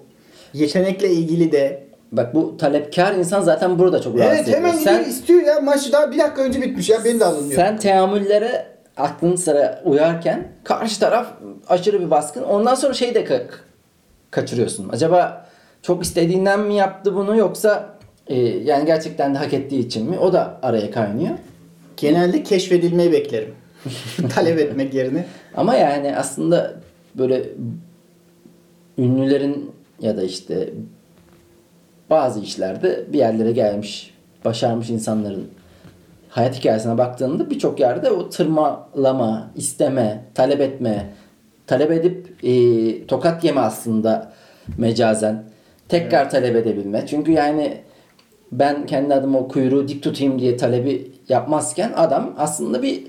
yetenekle 0.54 1.10
ilgili 1.12 1.52
de 1.52 1.84
Bak 2.12 2.36
bu 2.36 2.58
talepkar 2.58 3.14
insan 3.14 3.42
zaten 3.42 3.80
burada 3.80 4.02
çok 4.02 4.18
rahatsız 4.18 4.36
Evet 4.38 4.48
ediyor. 4.48 4.58
hemen 4.58 4.72
Sen, 4.72 4.94
gidiyor 4.98 5.10
istiyor 5.10 5.42
ya 5.42 5.60
maçı 5.62 5.92
daha 5.92 6.12
bir 6.12 6.20
dakika 6.20 6.42
önce 6.42 6.62
bitmiş 6.62 6.90
ya 6.90 7.04
beni 7.06 7.20
de 7.20 7.26
alın 7.26 7.50
diyor. 7.50 7.62
sen 7.62 7.78
teamüllere 7.78 8.66
aklın 8.98 9.36
sıra 9.36 9.82
uyarken 9.86 10.48
karşı 10.64 11.00
taraf 11.00 11.28
aşırı 11.70 12.02
bir 12.02 12.12
baskın. 12.12 12.44
Ondan 12.44 12.76
sonra 12.76 12.94
şeyi 12.94 13.16
de 13.16 13.24
ka- 13.24 13.48
kaçırıyorsun. 14.32 14.90
Acaba 14.90 15.46
çok 15.82 16.04
istediğinden 16.04 16.60
mi 16.60 16.76
yaptı 16.76 17.16
bunu 17.16 17.38
yoksa 17.38 17.98
e, 18.28 18.40
yani 18.40 18.86
gerçekten 18.86 19.34
de 19.34 19.38
hak 19.38 19.54
ettiği 19.54 19.80
için 19.80 20.10
mi? 20.10 20.20
O 20.20 20.34
da 20.34 20.60
araya 20.62 20.92
kaynıyor. 20.92 21.38
Genelde 21.98 22.44
keşfedilmeyi 22.44 23.12
beklerim. 23.12 23.54
Talep 24.36 24.60
etmek 24.60 24.94
yerine. 24.94 25.26
Ama 25.56 25.76
yani 25.76 26.18
aslında 26.18 26.74
böyle 27.16 27.44
ünlülerin 28.98 29.72
ya 30.02 30.18
da 30.18 30.24
işte 30.24 30.70
bazı 32.10 32.40
işlerde 32.40 33.06
bir 33.14 33.18
yerlere 33.18 33.52
gelmiş, 33.52 34.14
başarmış 34.46 34.90
insanların 34.90 35.48
hayat 36.34 36.60
hikayesine 36.60 36.98
baktığında 36.98 37.50
birçok 37.50 37.80
yerde 37.80 38.12
o 38.12 38.30
tırmalama, 38.30 39.52
isteme, 39.56 40.26
talep 40.34 40.62
etme, 40.62 41.10
talep 41.68 41.92
edip 41.92 42.44
e, 42.44 43.08
tokat 43.08 43.44
yeme 43.44 43.62
aslında 43.62 44.32
mecazen. 44.78 45.44
Tekrar 45.90 46.30
talep 46.30 46.56
edebilme. 46.56 47.06
Çünkü 47.08 47.32
yani 47.32 47.78
ben 48.52 48.86
kendi 48.86 49.14
adıma 49.14 49.40
o 49.40 49.48
kuyruğu 49.48 49.88
dik 49.88 50.04
tutayım 50.04 50.40
diye 50.40 50.58
talebi 50.58 51.12
yapmazken 51.30 51.92
adam 51.96 52.36
aslında 52.38 52.82
bir 52.82 53.04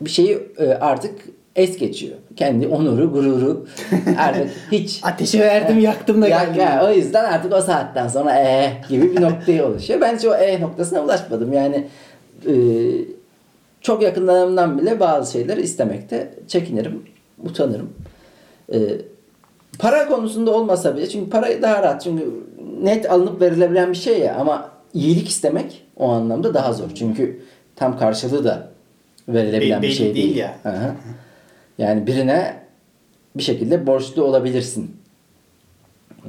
bir 0.00 0.10
şeyi 0.10 0.38
e, 0.58 0.66
artık 0.74 1.14
es 1.56 1.78
geçiyor. 1.78 2.16
Kendi 2.36 2.66
onuru, 2.68 3.12
gururu 3.12 3.66
artık 4.18 4.50
hiç 4.72 5.00
Ateşi 5.02 5.40
verdim 5.40 5.78
yaktım 5.78 6.22
da 6.22 6.28
geldim. 6.28 6.60
ya, 6.60 6.86
o 6.86 6.92
yüzden 6.92 7.24
artık 7.24 7.52
o 7.52 7.60
saatten 7.60 8.08
sonra 8.08 8.34
e 8.34 8.72
gibi 8.88 9.16
bir 9.16 9.20
noktaya 9.20 9.66
oluşuyor. 9.66 10.00
Ben 10.00 10.16
hiç 10.16 10.24
o 10.24 10.34
e 10.34 10.60
noktasına 10.60 11.00
ulaşmadım. 11.00 11.52
Yani 11.52 11.86
e, 12.46 12.54
çok 13.80 14.02
yakınlarımdan 14.02 14.78
bile 14.78 15.00
bazı 15.00 15.32
şeyleri 15.32 15.62
istemekte 15.62 16.34
çekinirim, 16.48 17.02
utanırım. 17.44 17.92
E, 18.72 18.78
para 19.78 20.08
konusunda 20.08 20.50
olmasa 20.50 20.96
bile 20.96 21.08
çünkü 21.08 21.30
parayı 21.30 21.62
daha 21.62 21.82
rahat 21.82 22.02
çünkü 22.02 22.30
net 22.82 23.10
alınıp 23.10 23.40
verilebilen 23.40 23.90
bir 23.90 23.96
şey 23.96 24.18
ya 24.18 24.36
ama 24.36 24.70
iyilik 24.94 25.28
istemek 25.28 25.82
o 25.96 26.08
anlamda 26.08 26.54
daha 26.54 26.72
zor. 26.72 26.88
Çünkü 26.94 27.42
tam 27.76 27.98
karşılığı 27.98 28.44
da 28.44 28.68
verilebilen 29.28 29.82
Belli 29.82 29.90
bir 29.90 29.94
şey 29.94 30.14
değil 30.14 30.26
değil. 30.26 30.36
ya. 30.36 30.56
Hı 30.62 30.68
hı. 30.68 30.94
Yani 31.78 32.06
birine 32.06 32.56
bir 33.36 33.42
şekilde 33.42 33.86
borçlu 33.86 34.24
olabilirsin. 34.24 34.96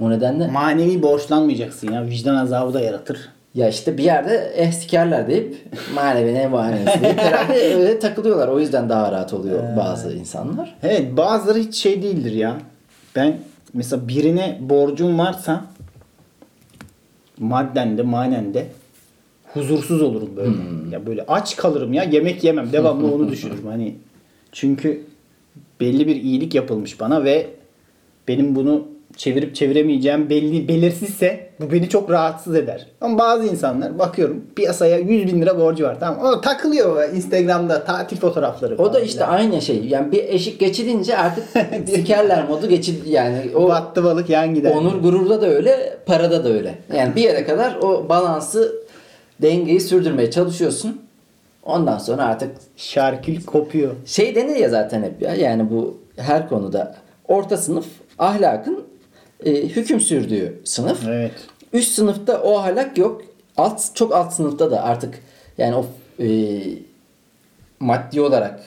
O 0.01 0.09
nedenle 0.09 0.47
Manevi 0.47 1.01
borçlanmayacaksın 1.01 1.91
ya. 1.91 2.05
Vicdan 2.05 2.35
azabı 2.35 2.73
da 2.73 2.81
yaratır. 2.81 3.29
Ya 3.55 3.69
işte 3.69 3.97
bir 3.97 4.03
yerde 4.03 4.53
eh 4.55 4.71
sikerler 4.71 5.27
deyip 5.27 5.57
manevi 5.95 6.33
ne 6.33 6.47
manevisi 6.47 7.01
deyip 7.01 7.19
herhalde 7.21 7.75
öyle 7.75 7.99
takılıyorlar. 7.99 8.47
O 8.47 8.59
yüzden 8.59 8.89
daha 8.89 9.11
rahat 9.11 9.33
oluyor 9.33 9.77
bazı 9.77 10.13
insanlar. 10.13 10.75
Evet 10.83 11.17
bazıları 11.17 11.59
hiç 11.59 11.75
şey 11.75 12.01
değildir 12.03 12.31
ya. 12.31 12.57
Ben 13.15 13.37
mesela 13.73 14.07
birine 14.07 14.57
borcum 14.61 15.19
varsa 15.19 15.65
madden 17.39 17.97
de 17.97 18.01
manen 18.01 18.53
de 18.53 18.67
huzursuz 19.53 20.01
olurum 20.01 20.29
böyle. 20.35 20.55
Ya 20.91 21.05
böyle 21.05 21.25
aç 21.27 21.55
kalırım 21.55 21.93
ya 21.93 22.03
yemek 22.03 22.43
yemem. 22.43 22.71
Devamlı 22.71 23.13
onu 23.13 23.29
düşünürüm. 23.31 23.67
Hani 23.67 23.95
çünkü 24.51 25.03
belli 25.79 26.07
bir 26.07 26.15
iyilik 26.15 26.55
yapılmış 26.55 26.99
bana 26.99 27.23
ve 27.23 27.47
benim 28.27 28.55
bunu 28.55 28.87
çevirip 29.17 29.55
çeviremeyeceğim 29.55 30.29
belli 30.29 30.67
belirsizse 30.67 31.49
bu 31.59 31.71
beni 31.71 31.89
çok 31.89 32.11
rahatsız 32.11 32.55
eder. 32.55 32.85
Ama 33.01 33.17
bazı 33.17 33.47
insanlar 33.47 33.99
bakıyorum 33.99 34.43
piyasaya 34.55 34.97
100 34.97 35.27
bin 35.27 35.41
lira 35.41 35.59
borcu 35.59 35.83
var 35.83 35.97
tamam 35.99 36.25
o 36.25 36.41
takılıyor 36.41 37.09
Instagram'da 37.13 37.83
tatil 37.83 38.17
fotoğrafları 38.17 38.77
O 38.77 38.93
da 38.93 38.99
işte 38.99 39.17
filan. 39.17 39.33
aynı 39.33 39.61
şey. 39.61 39.85
Yani 39.85 40.11
bir 40.11 40.23
eşik 40.23 40.59
geçilince 40.59 41.17
artık 41.17 41.43
sikerler 41.89 42.47
modu 42.49 42.69
geçildi 42.69 43.09
yani. 43.09 43.37
O 43.55 43.69
battı 43.69 44.03
balık 44.03 44.29
yan 44.29 44.55
gider. 44.55 44.71
onur 44.75 45.01
gururda 45.01 45.41
da 45.41 45.47
öyle, 45.47 45.97
parada 46.05 46.43
da 46.43 46.49
öyle. 46.49 46.75
Yani 46.97 47.15
bir 47.15 47.21
yere 47.21 47.45
kadar 47.45 47.75
o 47.81 48.09
balansı 48.09 48.75
dengeyi 49.41 49.79
sürdürmeye 49.81 50.31
çalışıyorsun. 50.31 51.01
Ondan 51.65 51.97
sonra 51.97 52.23
artık 52.23 52.49
Şarkül 52.77 53.43
kopuyor. 53.45 53.91
şey 54.05 54.35
denir 54.35 54.55
ya 54.55 54.69
zaten 54.69 55.03
hep 55.03 55.21
ya 55.21 55.35
yani 55.35 55.69
bu 55.69 55.97
her 56.17 56.49
konuda 56.49 56.95
orta 57.27 57.57
sınıf 57.57 57.85
ahlakın 58.19 58.83
e, 59.45 59.51
hüküm 59.51 59.99
sürdüğü 59.99 60.61
sınıf. 60.63 61.07
Evet. 61.07 61.31
Üst 61.73 61.91
sınıfta 61.91 62.41
o 62.41 62.57
ahlak 62.57 62.97
yok. 62.97 63.21
Alt 63.57 63.95
çok 63.95 64.15
alt 64.15 64.33
sınıfta 64.33 64.71
da 64.71 64.83
artık 64.83 65.19
yani 65.57 65.75
o 65.75 65.85
e, 66.23 66.27
maddi 67.79 68.21
olarak 68.21 68.59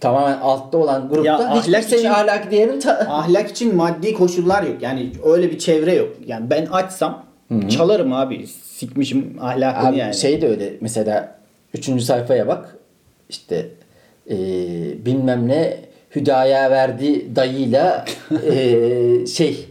tamamen 0.00 0.38
altta 0.38 0.78
olan 0.78 1.08
grupta 1.08 1.26
Ya 1.30 1.54
hiçbir 1.54 1.72
ahlak 1.74 1.84
senin 1.84 2.00
için- 2.00 2.08
ahlaki 2.10 2.50
değerin 2.50 2.80
ta- 2.80 3.06
Ahlak 3.10 3.50
için 3.50 3.74
maddi 3.76 4.14
koşullar 4.14 4.62
yok. 4.62 4.82
Yani 4.82 5.10
öyle 5.24 5.50
bir 5.50 5.58
çevre 5.58 5.94
yok. 5.94 6.08
Yani 6.26 6.50
ben 6.50 6.66
açsam 6.66 7.24
çalarım 7.70 8.12
abi. 8.12 8.46
Sikmişim 8.46 9.36
ahlakını 9.40 9.88
Abi 9.88 9.96
yani. 9.96 10.14
şey 10.14 10.42
de 10.42 10.48
öyle 10.48 10.72
mesela 10.80 11.38
üçüncü 11.74 12.04
sayfaya 12.04 12.46
bak 12.48 12.76
işte 13.28 13.68
e, 14.30 14.36
bilmem 15.06 15.48
ne 15.48 15.76
Hüdaya 16.16 16.70
verdi 16.70 17.36
dayıyla 17.36 18.04
e, 18.50 19.26
şey 19.26 19.68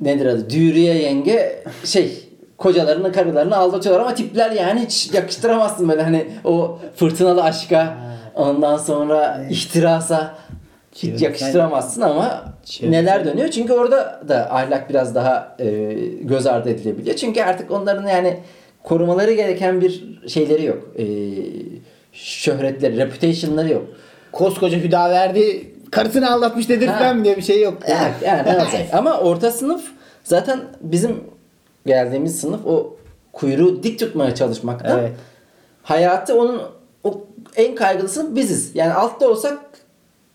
nedir 0.00 0.26
adı? 0.26 0.50
Dürüye 0.50 0.94
yenge 0.94 1.62
şey 1.84 2.28
kocalarını 2.58 3.12
karılarını 3.12 3.56
aldatıyorlar 3.56 4.02
ama 4.02 4.14
tipler 4.14 4.50
yani 4.50 4.80
hiç 4.80 5.14
yakıştıramazsın 5.14 5.88
böyle 5.88 6.02
hani 6.02 6.26
o 6.44 6.78
fırtınalı 6.96 7.42
aşka 7.42 7.96
ondan 8.34 8.76
sonra 8.76 9.46
ihtirasa 9.50 10.34
hiç 10.94 11.22
yakıştıramazsın 11.22 12.00
ama 12.00 12.54
neler 12.82 13.24
dönüyor? 13.24 13.48
Çünkü 13.48 13.72
orada 13.72 14.20
da 14.28 14.54
ahlak 14.54 14.90
biraz 14.90 15.14
daha 15.14 15.56
e, 15.58 15.94
göz 16.20 16.46
ardı 16.46 16.70
edilebiliyor. 16.70 17.16
Çünkü 17.16 17.42
artık 17.42 17.70
onların 17.70 18.08
yani 18.08 18.36
korumaları 18.82 19.32
gereken 19.32 19.80
bir 19.80 20.18
şeyleri 20.28 20.64
yok. 20.64 20.88
E, 20.98 21.04
şöhretleri 22.12 22.96
reputation'ları 22.96 23.72
yok 23.72 23.84
Koskoca 24.32 24.78
Hüda 24.78 25.10
verdi 25.10 25.72
karısını 25.90 26.32
aldatmış 26.32 26.68
dedirtmem 26.68 27.24
diye 27.24 27.36
bir 27.36 27.42
şey 27.42 27.62
yok. 27.62 27.78
yani, 27.88 28.12
yani 28.24 28.48
olacak? 28.48 28.88
Ama 28.92 29.18
orta 29.20 29.50
sınıf 29.50 29.82
zaten 30.24 30.60
bizim 30.80 31.24
geldiğimiz 31.86 32.40
sınıf 32.40 32.66
o 32.66 32.96
kuyruğu 33.32 33.82
dik 33.82 33.98
tutmaya 33.98 34.34
çalışmakta. 34.34 35.00
Evet. 35.00 35.12
Hayatı 35.82 36.38
onun 36.40 36.62
o 37.04 37.24
en 37.56 37.74
kaygılısı 37.74 38.36
biziz. 38.36 38.70
Yani 38.74 38.92
altta 38.92 39.28
olsak 39.28 39.58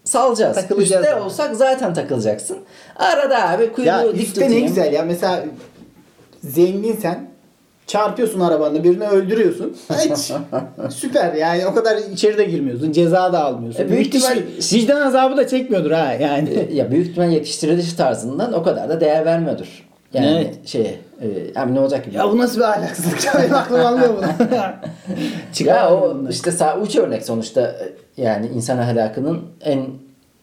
salacağız. 0.03 0.55
Takılacağız 0.55 1.05
Üstte 1.05 1.09
yani. 1.09 1.23
olsak 1.25 1.55
zaten 1.55 1.93
takılacaksın. 1.93 2.57
Arada 2.95 3.49
abi 3.49 3.71
kuyruğu 3.71 3.87
Ya 3.87 4.13
dik 4.13 4.27
üstte 4.27 4.41
ne 4.41 4.45
tutayım. 4.45 4.67
güzel 4.67 4.93
ya. 4.93 5.03
Mesela 5.03 5.45
zenginsen 6.43 7.32
çarpıyorsun 7.87 8.39
arabanla 8.39 8.83
birini 8.83 9.07
öldürüyorsun. 9.07 9.77
Hiç 9.91 10.31
süper 10.93 11.33
yani 11.33 11.65
o 11.67 11.73
kadar 11.73 11.97
içeri 11.97 12.37
de 12.37 12.43
girmiyorsun. 12.45 12.91
Ceza 12.91 13.33
da 13.33 13.43
almıyorsun. 13.43 13.83
E, 13.83 13.89
büyük 13.89 14.07
ihtimal- 14.15 14.41
vicdan 14.73 15.01
azabı 15.01 15.37
da 15.37 15.47
çekmiyordur 15.47 15.91
ha 15.91 16.13
yani. 16.13 16.49
E, 16.49 16.75
ya 16.75 16.91
büyük 16.91 17.07
ihtimal 17.07 17.31
yetiştiriliş 17.31 17.93
tarzından 17.93 18.53
o 18.53 18.63
kadar 18.63 18.89
da 18.89 19.01
değer 19.01 19.25
vermiyordur. 19.25 19.83
Yani 20.13 20.27
Evet. 20.27 20.67
şeye, 20.67 20.95
e, 21.21 21.29
ne 21.73 21.79
olacak 21.79 22.03
ki? 22.03 22.09
ya 22.17 22.29
bu 22.31 22.37
nasıl 22.37 22.57
bir 22.59 22.63
ahlaksızlık? 22.65 23.25
Ya 23.25 23.33
Benim 23.43 23.53
aklım 23.55 23.85
almıyor 23.85 24.09
bunu. 24.17 24.47
Ya 24.55 24.81
Çıkaramıyorum 25.53 26.09
o 26.11 26.15
bundan. 26.15 26.31
işte 26.31 26.51
uç 26.81 26.95
örnek 26.95 27.25
sonuçta 27.25 27.61
e, 27.61 28.21
yani 28.21 28.47
insan 28.55 28.77
ahlakının 28.77 29.41
en 29.61 29.85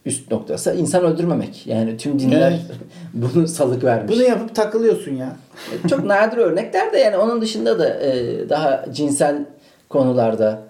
üst 0.07 0.31
noktası 0.31 0.75
insan 0.75 1.05
öldürmemek. 1.05 1.67
Yani 1.67 1.97
tüm 1.97 2.19
dinler 2.19 2.51
Evet. 2.51 2.61
bunu 3.15 3.49
salık 3.49 3.85
vermiş. 3.85 4.15
Bunu 4.17 4.23
yapıp 4.23 4.55
takılıyorsun 4.55 5.15
ya. 5.17 5.37
Çok 5.91 6.05
nadir 6.05 6.37
örnekler 6.37 6.93
de 6.93 6.99
yani 6.99 7.17
onun 7.17 7.41
dışında 7.43 7.79
da 7.79 7.89
e, 8.01 8.49
daha 8.49 8.85
cinsel 8.93 9.45
konularda 9.89 10.63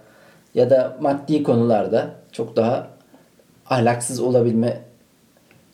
ya 0.54 0.70
da 0.70 0.96
maddi 1.00 1.42
konularda 1.42 2.06
çok 2.32 2.56
daha 2.56 2.86
ahlaksız 3.66 4.20
olabilme 4.20 4.80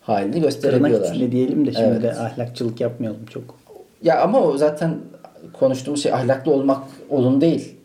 halini 0.01 0.31
Tırnak 0.31 0.43
gösterebiliyorlar. 0.43 1.09
içinde 1.15 1.31
diyelim 1.31 1.65
de 1.67 1.71
şimdi 1.71 1.85
Evet. 1.87 2.03
de 2.03 2.13
ahlakçılık 2.15 2.81
yapmayalım 2.81 3.25
çok. 3.25 3.43
Ya 4.03 4.21
ama 4.21 4.41
o 4.41 4.57
zaten 4.57 4.95
konuştuğumuz 5.53 6.03
şey 6.03 6.13
ahlaklı 6.13 6.51
olmak 6.51 6.81
olun 7.09 7.41
değil. 7.41 7.76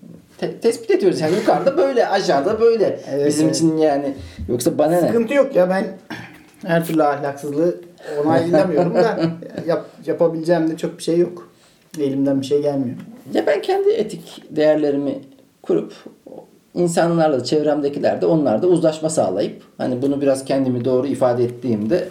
Te- 0.43 0.61
tespit 0.61 0.91
ediyoruz 0.91 1.21
yani 1.21 1.37
yukarıda 1.37 1.77
böyle 1.77 2.09
aşağıda 2.09 2.61
böyle. 2.61 3.01
Evet, 3.11 3.27
Bizim 3.27 3.47
evet. 3.47 3.57
için 3.57 3.77
yani 3.77 4.15
yoksa 4.49 4.79
bana 4.79 4.91
ne? 4.91 5.01
Sıkıntı 5.01 5.35
yok 5.35 5.57
ya 5.57 5.71
ben 5.71 5.87
her 6.67 6.87
türlü 6.87 7.03
ahlaksızlığı 7.05 7.81
onaylamıyorum 8.25 8.95
da 8.95 9.21
yap, 9.67 9.87
yapabileceğim 10.07 10.71
de 10.71 10.77
çok 10.77 10.99
bir 10.99 11.03
şey 11.03 11.19
yok. 11.19 11.49
Elimden 11.99 12.41
bir 12.41 12.47
şey 12.47 12.63
gelmiyor. 12.63 12.97
Ya 13.35 13.47
ben 13.47 13.63
kendi 13.63 13.91
etik 13.91 14.43
değerlerimi 14.51 15.19
kurup 15.63 15.93
insanlarla 16.75 17.41
da 17.41 17.45
çevremdekiler 17.45 18.21
de 18.21 18.27
onlar 18.27 18.63
da 18.63 18.67
uzlaşma 18.67 19.11
sağlayıp 19.11 19.63
hani 19.79 20.03
bunu 20.03 20.21
biraz 20.21 20.45
kendimi 20.45 20.85
doğru 20.85 21.07
ifade 21.07 21.45
ettiğimde 21.45 22.09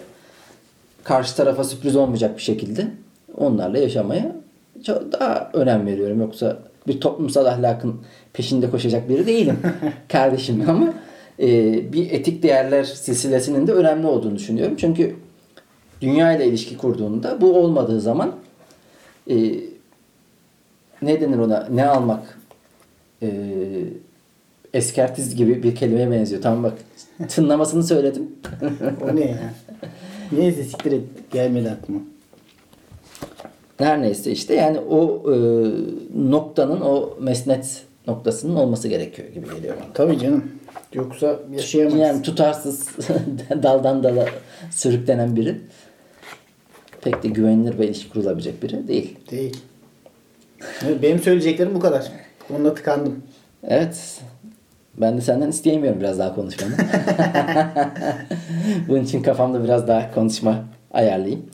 karşı 1.04 1.36
tarafa 1.36 1.64
sürpriz 1.64 1.96
olmayacak 1.96 2.36
bir 2.36 2.42
şekilde 2.42 2.86
onlarla 3.36 3.78
yaşamaya 3.78 4.32
çok 4.86 5.12
daha 5.12 5.50
önem 5.52 5.86
veriyorum. 5.86 6.20
Yoksa 6.20 6.56
bir 6.86 7.00
toplumsal 7.00 7.46
ahlakın 7.46 8.00
peşinde 8.32 8.70
koşacak 8.70 9.08
biri 9.08 9.26
değilim 9.26 9.58
kardeşim 10.08 10.64
ama 10.68 10.94
e, 11.40 11.48
bir 11.92 12.10
etik 12.10 12.42
değerler 12.42 12.84
silsilesinin 12.84 13.66
de 13.66 13.72
önemli 13.72 14.06
olduğunu 14.06 14.36
düşünüyorum. 14.36 14.76
Çünkü 14.76 15.16
dünya 16.00 16.36
ile 16.36 16.46
ilişki 16.46 16.76
kurduğunda 16.76 17.40
bu 17.40 17.54
olmadığı 17.54 18.00
zaman 18.00 18.32
e, 19.30 19.34
ne 21.02 21.20
denir 21.20 21.38
ona? 21.38 21.68
Ne 21.70 21.86
almak? 21.86 22.38
Ee, 23.22 23.28
eskertiz 24.74 25.36
gibi 25.36 25.62
bir 25.62 25.74
kelimeye 25.74 26.10
benziyor. 26.10 26.42
Tamam 26.42 26.62
bak. 26.62 26.78
Tınlamasını 27.28 27.84
söyledim. 27.84 28.30
O 29.02 29.16
ne 29.16 29.24
ya? 29.24 29.54
Neyse 30.32 30.64
siktir 30.64 30.92
et. 30.92 31.02
Gelmedi 31.32 31.70
aklıma. 31.70 32.00
Her 33.82 34.02
neyse 34.02 34.30
işte 34.32 34.54
yani 34.54 34.78
o 34.78 35.22
e, 35.32 35.34
noktanın 36.14 36.80
o 36.80 37.16
mesnet 37.20 37.82
noktasının 38.06 38.56
olması 38.56 38.88
gerekiyor 38.88 39.28
gibi 39.28 39.54
geliyor 39.54 39.74
bana. 39.76 39.92
Tabii 39.94 40.18
canım. 40.18 40.44
Yoksa 40.94 41.40
yaşayamayız. 41.52 42.00
Yani 42.00 42.22
tutarsız 42.22 42.88
daldan 43.62 44.02
dala 44.02 44.26
sürüklenen 44.70 45.36
biri 45.36 45.60
pek 47.00 47.22
de 47.22 47.28
güvenilir 47.28 47.78
ve 47.78 47.86
ilişki 47.86 48.10
kurulabilecek 48.10 48.62
biri 48.62 48.88
değil. 48.88 49.16
Değil. 49.30 49.56
Benim 51.02 51.18
söyleyeceklerim 51.18 51.74
bu 51.74 51.80
kadar. 51.80 52.12
Bu 52.48 52.54
Konuda 52.54 52.74
tıkandım. 52.74 53.22
Evet. 53.68 54.20
Ben 55.00 55.16
de 55.16 55.20
senden 55.20 55.48
isteyemiyorum 55.48 56.00
biraz 56.00 56.18
daha 56.18 56.34
konuşmanı. 56.34 56.72
Bunun 58.88 59.04
için 59.04 59.22
kafamda 59.22 59.64
biraz 59.64 59.88
daha 59.88 60.14
konuşma 60.14 60.64
ayarlayayım. 60.92 61.46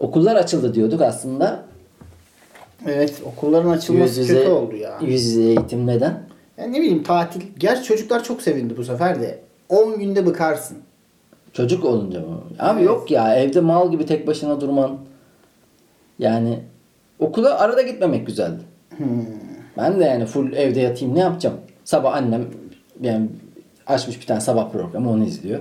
Okullar 0.00 0.36
açıldı 0.36 0.74
diyorduk 0.74 1.00
aslında. 1.02 1.64
Evet 2.86 3.22
okulların 3.24 3.70
açılması 3.70 4.26
kötü 4.26 4.48
oldu 4.48 4.76
ya. 4.76 4.98
Yüz 5.00 5.24
yüze 5.24 5.42
eğitim 5.42 5.86
neden? 5.86 6.22
Yani 6.58 6.72
ne 6.72 6.80
bileyim 6.80 7.02
tatil. 7.02 7.40
Gerçi 7.58 7.82
çocuklar 7.82 8.24
çok 8.24 8.42
sevindi 8.42 8.76
bu 8.76 8.84
sefer 8.84 9.20
de. 9.20 9.38
10 9.68 9.98
günde 9.98 10.26
bıkarsın. 10.26 10.78
Çocuk 11.52 11.84
olunca 11.84 12.20
mı? 12.20 12.40
Abi 12.58 12.78
Evet. 12.78 12.86
yok 12.86 13.10
ya 13.10 13.34
evde 13.36 13.60
mal 13.60 13.90
gibi 13.90 14.06
tek 14.06 14.26
başına 14.26 14.60
durman. 14.60 14.98
Yani 16.18 16.60
okula 17.18 17.58
arada 17.58 17.82
gitmemek 17.82 18.26
güzeldi. 18.26 18.60
Hmm. 18.96 19.06
Ben 19.76 20.00
de 20.00 20.04
yani 20.04 20.26
full 20.26 20.52
evde 20.52 20.80
yatayım 20.80 21.14
ne 21.14 21.20
yapacağım? 21.20 21.56
Sabah 21.84 22.14
annem 22.14 22.44
yani 23.00 23.28
açmış 23.86 24.20
bir 24.20 24.26
tane 24.26 24.40
sabah 24.40 24.70
programı 24.70 25.10
onu 25.10 25.24
izliyor. 25.24 25.60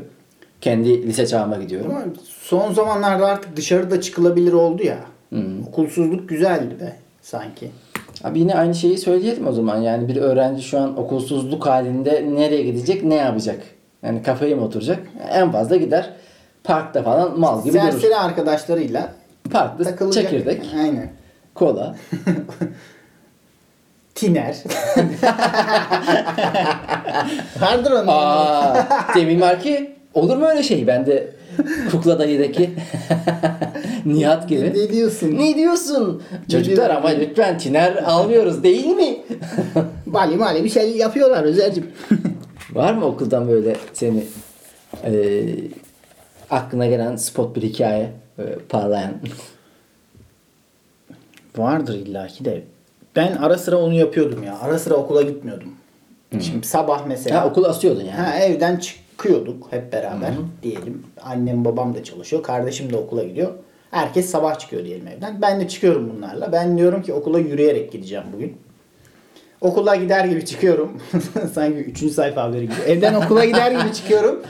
Kendi 0.66 1.08
lise 1.08 1.28
çağıma 1.28 1.58
gidiyorum. 1.58 1.92
Ama 1.96 2.06
son 2.26 2.74
zamanlarda 2.74 3.28
artık 3.28 3.56
dışarıda 3.56 4.02
çıkılabilir 4.02 4.54
oldu 4.54 4.84
ya. 4.84 4.98
Hmm. 5.30 5.68
Okulsuzluk 5.68 6.30
güzeldi 6.30 6.80
be 6.80 6.96
sanki. 7.22 7.72
Abi 8.24 8.40
yine 8.40 8.56
aynı 8.56 8.76
şeyi 8.76 8.98
söyleyelim 8.98 9.48
o 9.48 9.52
zaman. 9.52 9.78
Yani 9.78 10.08
bir 10.08 10.16
öğrenci 10.16 10.64
şu 10.64 10.80
an 10.80 11.00
okulsuzluk 11.00 11.66
halinde 11.66 12.26
nereye 12.36 12.64
gidecek, 12.64 13.04
ne 13.04 13.16
yapacak? 13.16 13.60
Yani 14.04 14.24
kafayı 14.24 14.56
mı 14.56 14.64
oturacak? 14.66 15.00
En 15.32 15.52
fazla 15.52 15.76
gider 15.76 16.10
parkta 16.64 17.04
falan 17.04 17.40
mal 17.40 17.64
gibi 17.64 17.74
durur. 17.74 17.84
Serseri 17.84 18.16
arkadaşlarıyla 18.16 19.10
Parkta 19.52 19.84
takılacak. 19.84 20.24
çekirdek, 20.24 20.62
Aynen. 20.78 21.10
kola. 21.56 21.96
Tiner. 24.16 24.56
Vardır 27.62 27.92
onun. 27.92 28.08
Aa, 28.08 28.88
Cemil 29.14 29.40
Marki 29.40 29.95
olur 30.16 30.38
mu 30.38 30.46
öyle 30.46 30.64
şey? 30.64 30.88
Ben 30.88 31.06
de 31.06 31.28
Kukla 31.92 32.20
Dayı'daki 32.20 32.70
Nihat 34.06 34.50
gibi. 34.50 34.74
Ne 34.74 34.90
diyorsun? 34.90 35.38
Ne 35.38 35.56
diyorsun? 35.56 36.24
Çocuklar 36.52 36.90
ama 36.90 37.10
lütfen 37.10 37.58
tiner 37.58 37.96
almıyoruz 37.96 38.64
değil 38.64 38.86
mi? 38.86 39.18
Bali 40.06 40.36
mali 40.36 40.64
bir 40.64 40.70
şey 40.70 40.98
yapıyorlar 40.98 41.44
Özer'cim. 41.44 41.92
Var 42.74 42.94
mı 42.94 43.06
okuldan 43.06 43.48
böyle 43.48 43.76
seni 43.94 44.24
e, 45.04 45.44
aklına 46.50 46.88
gelen 46.88 47.16
spot 47.16 47.56
bir 47.56 47.62
hikaye 47.62 48.12
e, 48.40 48.44
parlayan? 48.70 49.14
Vardır 51.58 51.94
illaki 51.94 52.46
de. 52.46 52.64
Ben 53.16 53.36
ara 53.36 53.58
sıra 53.58 53.78
onu 53.78 53.94
yapıyordum 53.94 54.44
ya. 54.44 54.60
Ara 54.60 54.80
sıra 54.80 54.96
okula 54.96 55.22
gitmiyordum. 55.22 55.74
Şimdi 56.40 56.68
sabah 56.68 57.06
mesela. 57.08 57.42
Ha, 57.42 57.48
okul 57.48 57.64
asıyordun 57.64 58.02
yani. 58.02 58.12
Ha, 58.12 58.40
evden 58.40 58.82
çıkıyorduk 59.16 59.68
hep 59.72 59.94
beraber 59.94 60.32
diyelim. 60.64 61.04
Annem 61.22 61.66
babam 61.66 61.96
da 61.96 62.04
çalışıyor. 62.04 62.44
Kardeşim 62.44 62.94
de 62.94 62.98
okula 62.98 63.24
gidiyor. 63.24 63.52
Herkes 63.92 64.30
sabah 64.30 64.60
çıkıyor 64.60 64.86
diyelim 64.86 65.08
evden. 65.08 65.42
Ben 65.42 65.60
de 65.60 65.68
çıkıyorum 65.68 66.12
bunlarla. 66.16 66.52
Ben 66.52 66.78
diyorum 66.78 67.02
ki 67.02 67.14
okula 67.14 67.40
yürüyerek 67.40 67.92
gideceğim 67.92 68.24
bugün. 68.34 68.58
Okula 69.62 69.96
gider 69.96 70.26
gibi 70.26 70.46
çıkıyorum. 70.46 71.02
Sanki 71.54 71.78
3. 71.78 72.12
sayfa 72.12 72.44
haberi 72.44 72.62
gibi. 72.62 72.82
Evden 72.88 73.14
okula 73.14 73.46
gider 73.46 73.72
gibi 73.72 73.94
çıkıyorum. 73.94 74.42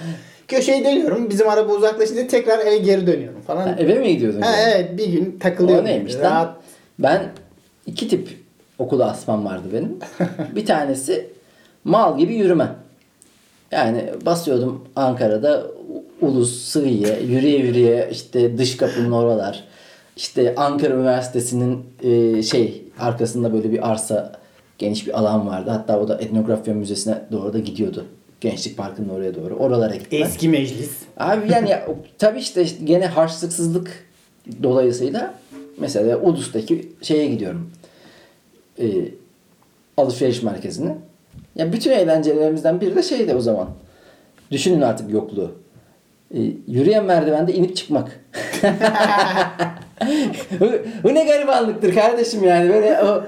Köşeyi 0.47 0.85
dönüyorum. 0.85 1.29
Bizim 1.29 1.49
araba 1.49 1.73
uzaklaşınca 1.73 2.27
tekrar 2.27 2.59
eve 2.59 2.77
geri 2.77 3.07
dönüyorum 3.07 3.41
falan. 3.41 3.67
Ha, 3.67 3.75
eve 3.79 3.99
mi 3.99 4.07
gidiyordun? 4.07 4.41
Ha, 4.41 4.51
yani? 4.51 4.73
evet 4.75 4.97
bir 4.97 5.07
gün 5.07 5.39
takılıyorum. 5.39 5.85
O 5.85 5.87
neymiş? 5.87 6.15
Rahat. 6.15 6.55
Ben 6.99 7.29
iki 7.85 8.07
tip 8.07 8.29
okula 8.79 9.11
asmam 9.11 9.45
vardı 9.45 9.67
benim. 9.73 9.99
bir 10.55 10.65
tanesi 10.65 11.27
mal 11.83 12.17
gibi 12.17 12.35
yürüme. 12.35 12.84
Yani 13.71 14.09
basıyordum 14.25 14.83
Ankara'da 14.95 15.67
Ulus, 16.21 16.61
Sığıye, 16.61 17.19
yürüye 17.19 17.59
yürüye 17.59 18.09
işte 18.11 18.57
dış 18.57 18.77
kapının 18.77 19.11
oralar. 19.11 19.63
İşte 20.15 20.55
Ankara 20.57 20.93
Üniversitesi'nin 20.93 21.85
e, 22.03 22.43
şey 22.43 22.83
arkasında 22.99 23.53
böyle 23.53 23.71
bir 23.71 23.91
arsa 23.91 24.39
geniş 24.77 25.07
bir 25.07 25.19
alan 25.19 25.47
vardı. 25.47 25.69
Hatta 25.69 25.99
o 25.99 26.07
da 26.07 26.17
etnografya 26.17 26.73
müzesine 26.73 27.21
doğru 27.31 27.53
da 27.53 27.59
gidiyordu. 27.59 28.05
Gençlik 28.41 28.77
Parkı'nın 28.77 29.09
oraya 29.09 29.35
doğru. 29.35 29.55
Oralara 29.55 29.95
gittim. 29.95 30.19
ben. 30.21 30.25
Eski 30.25 30.49
meclis. 30.49 30.91
Abi 31.17 31.51
yani 31.51 31.69
ya, 31.69 31.87
tabii 32.17 32.39
işte, 32.39 32.63
işte 32.63 32.85
gene 32.85 33.07
harçlıksızlık 33.07 34.05
dolayısıyla 34.63 35.33
mesela 35.79 36.17
Ulus'taki 36.17 36.91
şeye 37.01 37.27
gidiyorum. 37.27 37.71
Ee, 38.79 38.85
alışveriş 39.97 40.43
merkezine. 40.43 40.97
Ya 41.55 41.73
bütün 41.73 41.91
eğlencelerimizden 41.91 42.81
biri 42.81 42.95
de 42.95 43.03
şeydi 43.03 43.35
o 43.35 43.39
zaman. 43.39 43.69
Düşünün 44.51 44.81
artık 44.81 45.11
yokluğu. 45.11 45.51
Ee, 46.33 46.39
yürüyen 46.67 47.05
merdivende 47.05 47.53
inip 47.53 47.75
çıkmak. 47.75 48.19
bu, 50.59 50.65
bu 51.03 51.13
ne 51.13 51.23
garibanlıktır 51.23 51.95
kardeşim 51.95 52.43
yani 52.43 52.69
böyle 52.69 53.03
o 53.03 53.23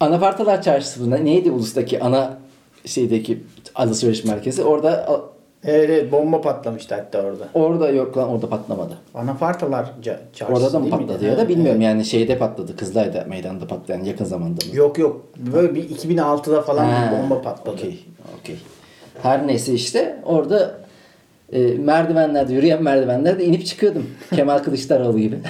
Anapartalar 0.00 0.62
Çarşısı 0.62 1.00
bu. 1.00 1.10
Neydi 1.24 1.50
Ulus'taki 1.50 2.00
ana 2.00 2.38
şeydeki 2.86 3.40
alışveriş 3.74 4.24
merkezi? 4.24 4.62
Orada 4.62 5.06
Evet, 5.64 5.90
evet 5.90 6.12
bomba 6.12 6.40
patlamıştı 6.40 6.94
hatta 6.94 7.22
orada. 7.22 7.44
Orada 7.54 7.90
yok 7.90 8.16
lan 8.16 8.28
orada 8.28 8.48
patlamadı. 8.48 8.94
Anafartalar 9.14 9.86
çarşısı 10.02 10.52
Orada 10.52 10.72
da 10.72 10.78
mı 10.78 10.84
değil 10.84 10.96
miydi? 10.96 11.06
patladı 11.06 11.24
ya 11.26 11.36
da 11.36 11.42
Ha, 11.42 11.48
bilmiyorum 11.48 11.82
evet. 11.82 11.90
yani 11.90 12.04
şeyde 12.04 12.38
patladı. 12.38 12.76
Kızılay'da 12.76 13.24
meydanda 13.28 13.66
patlayan 13.66 14.04
yakın 14.04 14.24
zamanda 14.24 14.66
mı? 14.66 14.76
Yok 14.76 14.98
yok. 14.98 15.26
Böyle 15.36 15.74
bir 15.74 15.88
2006'da 15.90 16.62
falan 16.62 16.84
Ha, 16.84 17.12
bomba 17.18 17.42
patladı. 17.42 17.74
Okey. 17.76 18.04
Okey. 18.40 18.56
Her 19.22 19.46
neyse 19.46 19.72
işte 19.72 20.16
orada 20.24 20.74
e, 21.52 21.60
merdivenlerde 21.62 22.54
yürüyen 22.54 22.82
merdivenlerde 22.82 23.44
inip 23.44 23.66
çıkıyordum. 23.66 24.10
Kemal 24.34 24.58
Kılıçdaroğlu 24.58 25.18
gibi. 25.18 25.36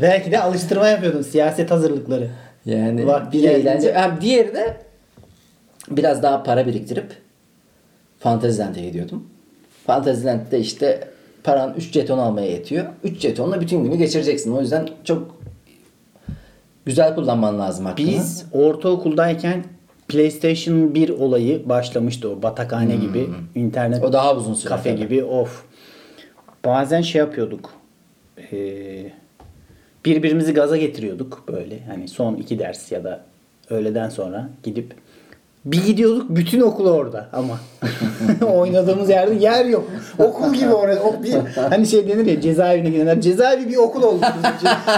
Belki 0.00 0.32
de 0.32 0.40
alıştırma 0.40 0.88
yapıyordun 0.88 1.22
siyaset 1.22 1.70
hazırlıkları. 1.70 2.30
Yani 2.66 3.06
Vakti 3.06 3.38
bir 3.38 3.42
geldiğinde- 3.42 3.70
eğlence. 3.70 3.92
Ha, 3.92 4.10
diğeri 4.20 4.54
de 4.54 4.76
biraz 5.90 6.22
daha 6.22 6.42
para 6.42 6.66
biriktirip 6.66 7.06
Fantasyland'e 8.20 8.80
gidiyordum. 8.82 9.24
Fantasyland'de 9.86 10.60
işte 10.60 11.08
paran 11.44 11.74
3 11.76 11.92
jeton 11.92 12.18
almaya 12.18 12.46
yetiyor. 12.50 12.86
3 13.04 13.20
jetonla 13.20 13.60
bütün 13.60 13.84
günü 13.84 13.96
geçireceksin. 13.96 14.52
O 14.52 14.60
yüzden 14.60 14.88
çok 15.04 15.36
güzel 16.86 17.14
kullanman 17.14 17.58
lazım 17.58 17.86
hakkını. 17.86 18.06
Biz 18.06 18.44
ortaokuldayken 18.52 19.64
PlayStation 20.08 20.94
1 20.94 21.08
olayı 21.08 21.68
başlamıştı 21.68 22.30
o 22.30 22.42
batakhane 22.42 22.96
gibi 22.96 23.28
internet 23.54 23.98
Hmm. 23.98 24.08
O 24.08 24.12
daha 24.12 24.36
uzun 24.36 24.54
süre 24.54 24.68
kafe 24.68 24.90
tabii. 24.90 25.00
gibi 25.00 25.24
of. 25.24 25.64
Bazen 26.64 27.00
şey 27.02 27.18
yapıyorduk. 27.18 27.70
Ee, 28.52 29.12
birbirimizi 30.04 30.54
gaza 30.54 30.76
getiriyorduk 30.76 31.44
böyle. 31.48 31.80
Hani 31.86 32.08
son 32.08 32.36
iki 32.36 32.58
ders 32.58 32.92
ya 32.92 33.04
da 33.04 33.24
öğleden 33.70 34.08
sonra 34.08 34.50
gidip 34.62 34.94
bir 35.64 35.86
gidiyorduk 35.86 36.26
bütün 36.30 36.60
okul 36.60 36.86
orada 36.86 37.28
ama 37.32 37.60
oynadığımız 38.54 39.10
yerde 39.10 39.34
yer 39.34 39.64
yok. 39.64 39.90
Okul 40.18 40.54
gibi 40.54 40.72
orada. 40.74 41.02
O 41.02 41.22
bir, 41.22 41.34
hani 41.70 41.86
şey 41.86 42.08
denir 42.08 42.26
ya 42.26 42.40
cezaevine 42.40 42.90
gidenler 42.90 43.20
cezaevi 43.20 43.68
bir 43.68 43.76
okul 43.76 44.02
olmuş. 44.02 44.26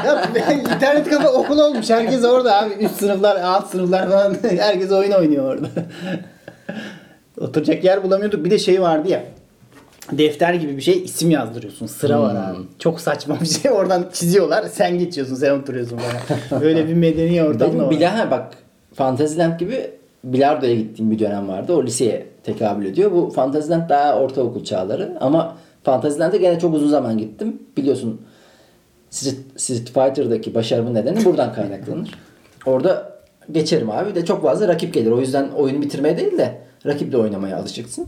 ya 0.07 0.23
internet 0.53 1.11
kafe 1.11 1.29
okul 1.29 1.59
olmuş. 1.59 1.91
Herkes 1.91 2.25
orada 2.25 2.59
abi. 2.63 2.85
Üst 2.85 2.99
sınıflar, 2.99 3.37
alt 3.37 3.71
sınıflar 3.71 4.11
falan. 4.11 4.37
Herkes 4.59 4.93
oyun 4.93 5.13
oynuyor 5.13 5.45
orada. 5.45 5.69
Oturacak 7.41 7.85
yer 7.85 8.05
bulamıyorduk. 8.05 8.45
Bir 8.45 8.51
de 8.51 8.59
şey 8.59 8.83
vardı 8.83 9.09
ya. 9.09 9.25
Defter 10.13 10.55
gibi 10.55 10.77
bir 10.77 10.83
şey 10.83 11.05
isim 11.05 11.31
yazdırıyorsun. 11.31 11.87
Sıra 11.87 12.21
var 12.21 12.35
abi. 12.35 12.59
Çok 12.79 13.01
saçma 13.01 13.41
bir 13.41 13.47
şey. 13.47 13.73
Oradan 13.73 14.05
çiziyorlar. 14.13 14.65
Sen 14.69 14.99
geçiyorsun. 14.99 15.35
Sen 15.35 15.51
oturuyorsun 15.51 15.99
falan. 15.99 16.63
Böyle 16.63 16.89
bir 16.89 16.95
medeni 16.95 17.45
ortam 17.45 17.79
da 17.79 17.85
var. 17.85 17.91
bilah 17.91 18.31
bak 18.31 18.53
Fantasyland 18.95 19.61
gibi 19.61 19.91
bilardoya 20.25 20.75
gittiğim 20.75 21.11
bir 21.11 21.19
dönem 21.19 21.49
vardı. 21.49 21.75
O 21.75 21.83
liseye 21.83 22.27
tekabül 22.45 22.87
ediyor. 22.87 23.13
Bu 23.13 23.31
Fantasyland 23.31 23.89
daha 23.89 24.19
ortaokul 24.19 24.65
çağları. 24.65 25.17
Ama 25.21 25.57
Fantasyland'e 25.85 26.37
gene 26.37 26.59
çok 26.59 26.75
uzun 26.75 26.89
zaman 26.89 27.19
gittim. 27.19 27.63
Biliyorsun 27.77 28.21
Street, 29.11 29.37
Street 29.57 29.93
Fighter'daki 29.93 30.55
başarımın 30.55 30.95
nedeni 30.95 31.25
buradan 31.25 31.53
kaynaklanır. 31.53 32.11
Orada 32.67 33.13
geçerim 33.53 33.91
abi. 33.91 34.15
De 34.15 34.25
çok 34.25 34.43
fazla 34.43 34.69
rakip 34.69 34.95
gelir. 34.95 35.11
O 35.11 35.21
yüzden 35.21 35.49
oyunu 35.49 35.83
bitirmeye 35.83 36.17
değil 36.19 36.39
de 36.39 36.59
rakiple 36.87 37.17
oynamaya 37.17 37.59
alışıksın. 37.59 38.07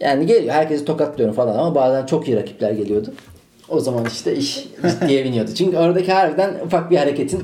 Yani 0.00 0.26
geliyor. 0.26 0.54
Herkesi 0.54 0.84
tokatlıyorum 0.84 1.34
falan 1.34 1.58
ama 1.58 1.74
bazen 1.74 2.06
çok 2.06 2.28
iyi 2.28 2.36
rakipler 2.36 2.70
geliyordu. 2.70 3.12
O 3.68 3.80
zaman 3.80 4.04
işte 4.06 4.36
iş 4.36 4.68
ciddiye 4.88 5.24
biniyordu. 5.24 5.50
Çünkü 5.54 5.76
oradaki 5.76 6.12
harbiden 6.12 6.54
ufak 6.66 6.90
bir 6.90 6.96
hareketin 6.96 7.42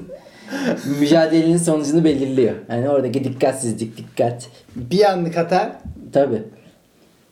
mücadelenin 1.00 1.56
sonucunu 1.56 2.04
belirliyor. 2.04 2.54
Yani 2.68 2.88
oradaki 2.88 3.24
dikkatsizlik, 3.24 3.96
dikkat. 3.96 4.48
Bir 4.76 5.10
anlık 5.10 5.36
hata 5.36 5.80
Tabi. 6.12 6.42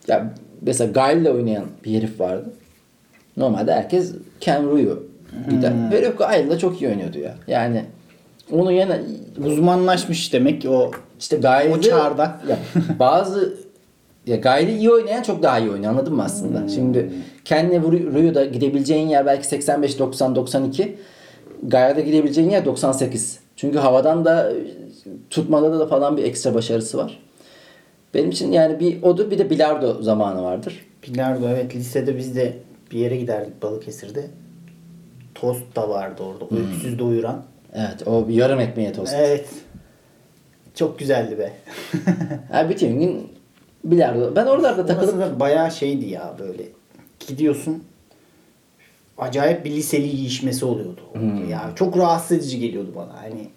Ya 0.09 0.35
mesela 0.62 0.92
Gail'le 0.92 1.27
oynayan 1.27 1.64
bir 1.85 1.98
herif 1.98 2.20
vardı. 2.20 2.53
Normalde 3.37 3.74
herkes 3.74 4.12
Ken 4.40 4.70
Ruyu 4.70 5.07
gider. 5.50 5.70
Hmm. 5.70 6.27
Aida 6.27 6.50
da 6.50 6.59
çok 6.59 6.83
iyi 6.83 6.90
oynuyordu 6.90 7.18
ya. 7.18 7.35
Yani 7.46 7.85
onu 8.53 8.72
yine 8.72 9.00
Uzmanlaşmış 9.44 10.33
demek 10.33 10.62
ki 10.62 10.68
o 10.68 10.90
işte 11.20 11.37
gayet 11.37 11.77
O 11.77 11.81
çağda. 11.81 12.40
ya 12.48 12.59
bazı 12.98 13.55
ya 14.27 14.37
gayri 14.37 14.77
iyi 14.77 14.90
oynayan 14.90 15.22
çok 15.22 15.42
daha 15.42 15.59
iyi 15.59 15.70
oynuyor 15.70 15.92
anladın 15.92 16.14
mı 16.14 16.24
aslında? 16.24 16.61
Hmm. 16.61 16.68
Şimdi 16.68 17.11
kendine 17.44 17.83
vuruyor 17.83 18.35
da 18.35 18.44
gidebileceğin 18.44 19.09
yer 19.09 19.27
belki 19.27 19.46
85 19.46 19.98
90 19.98 20.37
92. 20.37 20.96
Gayada 21.64 22.00
gidebileceğin 22.00 22.50
yer 22.50 22.64
98. 22.64 23.40
Çünkü 23.57 23.79
havadan 23.79 24.24
da 24.24 24.53
tutmada 25.31 25.81
da 25.81 25.87
falan 25.87 26.16
bir 26.16 26.24
ekstra 26.24 26.55
başarısı 26.55 26.98
var. 26.98 27.20
Benim 28.14 28.31
için 28.31 28.53
yani 28.53 28.81
bir 28.81 29.03
odur 29.03 29.31
bir 29.31 29.38
de 29.38 29.50
bilardo 29.50 30.03
zamanı 30.03 30.42
vardır. 30.42 30.87
Bilardo 31.07 31.48
evet 31.48 31.74
lisede 31.74 32.16
biz 32.16 32.37
de 32.37 32.57
bir 32.90 32.98
yere 32.98 33.16
giderdik 33.16 33.62
Balıkesir'de. 33.62 34.27
Tost 35.35 35.77
da 35.77 35.88
vardı 35.88 36.22
orada. 36.22 36.50
Hmm. 36.50 36.59
Öksüz 36.59 36.98
doyuran. 36.98 37.42
Evet 37.74 38.07
o 38.07 38.27
yarım 38.31 38.61
ekmeğe 38.61 38.92
tost. 38.92 39.14
Evet. 39.16 39.48
Çok 40.74 40.98
güzeldi 40.98 41.38
be. 41.38 41.53
Ha, 42.53 42.68
bütün 42.68 43.00
gün 43.00 43.29
bilardo. 43.85 44.37
Ben 44.37 44.46
oralarda 44.46 44.87
takılıp 44.87 45.14
Orası 45.14 45.35
da 45.35 45.40
bayağı 45.40 45.70
şeydi 45.70 46.07
ya 46.07 46.35
böyle. 46.38 46.62
Gidiyorsun 47.29 47.85
acayip 49.18 49.64
bir 49.64 49.70
liseli 49.70 50.07
yiyişmesi 50.07 50.64
oluyordu. 50.64 51.00
Hmm. 51.12 51.50
Ya 51.50 51.72
çok 51.74 51.98
rahatsız 51.98 52.33
edici 52.38 52.61
geliyordu 52.61 52.92
bana. 52.96 53.22
Hani 53.22 53.48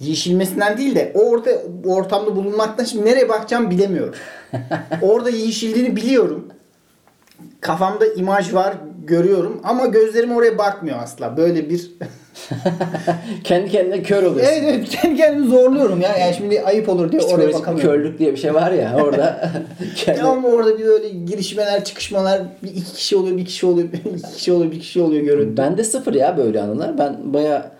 yiyişilmesinden 0.00 0.78
değil 0.78 0.94
de 0.94 1.12
orada 1.14 1.50
o 1.86 1.94
ortamda 1.94 2.36
bulunmaktan 2.36 2.84
şimdi 2.84 3.04
nereye 3.04 3.28
bakacağım 3.28 3.70
bilemiyorum. 3.70 4.14
Orada 5.02 5.30
yiyişildiğini 5.30 5.96
biliyorum. 5.96 6.48
Kafamda 7.60 8.06
imaj 8.06 8.54
var, 8.54 8.74
görüyorum 9.04 9.60
ama 9.64 9.86
gözlerim 9.86 10.36
oraya 10.36 10.58
bakmıyor 10.58 10.98
asla. 11.02 11.36
Böyle 11.36 11.70
bir 11.70 11.92
kendi 13.44 13.70
kendine 13.70 14.02
kör 14.02 14.22
oluyorsun. 14.22 14.52
Evet 14.54 14.64
evet 14.74 14.88
kendi 14.88 15.16
kendimi 15.16 15.46
zorluyorum 15.46 16.00
ya. 16.00 16.16
Yani 16.16 16.34
şimdi 16.34 16.62
ayıp 16.62 16.88
olur 16.88 17.12
diye 17.12 17.22
oraya 17.22 17.52
bakamıyorum. 17.52 17.92
körlük 17.94 18.18
diye 18.18 18.32
bir 18.32 18.36
şey 18.36 18.54
var 18.54 18.72
ya 18.72 18.96
orada. 19.04 19.50
kendi... 19.96 20.18
Ya 20.18 20.26
ama 20.26 20.48
orada 20.48 20.78
bir 20.78 20.84
böyle 20.84 21.08
girişmeler, 21.08 21.84
çıkışmalar 21.84 22.42
bir 22.62 22.68
iki 22.68 22.92
kişi 22.94 23.16
oluyor, 23.16 23.36
bir 23.36 23.44
kişi 23.44 23.66
oluyor, 23.66 23.88
bir 23.92 23.98
iki 24.10 24.34
kişi 24.34 24.52
oluyor, 24.52 24.72
bir 24.72 24.80
kişi 24.80 25.00
oluyor 25.00 25.22
görüntü. 25.22 25.56
Bende 25.56 25.84
sıfır 25.84 26.14
ya 26.14 26.36
böyle 26.36 26.60
anılar. 26.60 26.98
Ben 26.98 27.16
baya 27.34 27.72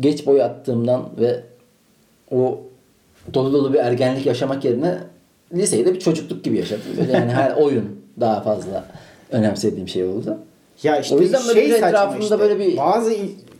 geç 0.00 0.26
boy 0.26 0.42
attığımdan 0.42 1.08
ve 1.20 1.40
o 2.30 2.60
dolu 3.34 3.52
dolu 3.52 3.72
bir 3.72 3.78
ergenlik 3.78 4.26
yaşamak 4.26 4.64
yerine 4.64 4.98
liseyi 5.54 5.86
de 5.86 5.94
bir 5.94 6.00
çocukluk 6.00 6.44
gibi 6.44 6.56
yaşadım. 6.56 6.84
Böyle 7.00 7.12
yani 7.12 7.32
her 7.32 7.52
oyun 7.56 8.00
daha 8.20 8.40
fazla 8.40 8.84
önemsediğim 9.32 9.88
şey 9.88 10.04
oldu. 10.04 10.38
Ya 10.82 11.00
işte 11.00 11.14
O 11.14 11.20
yüzden 11.20 11.40
böyle 11.48 11.60
şey 11.68 11.76
etrafımda 11.76 12.22
işte. 12.22 12.38
böyle 12.40 12.58
bir- 12.58 12.76
Bazı 12.76 13.14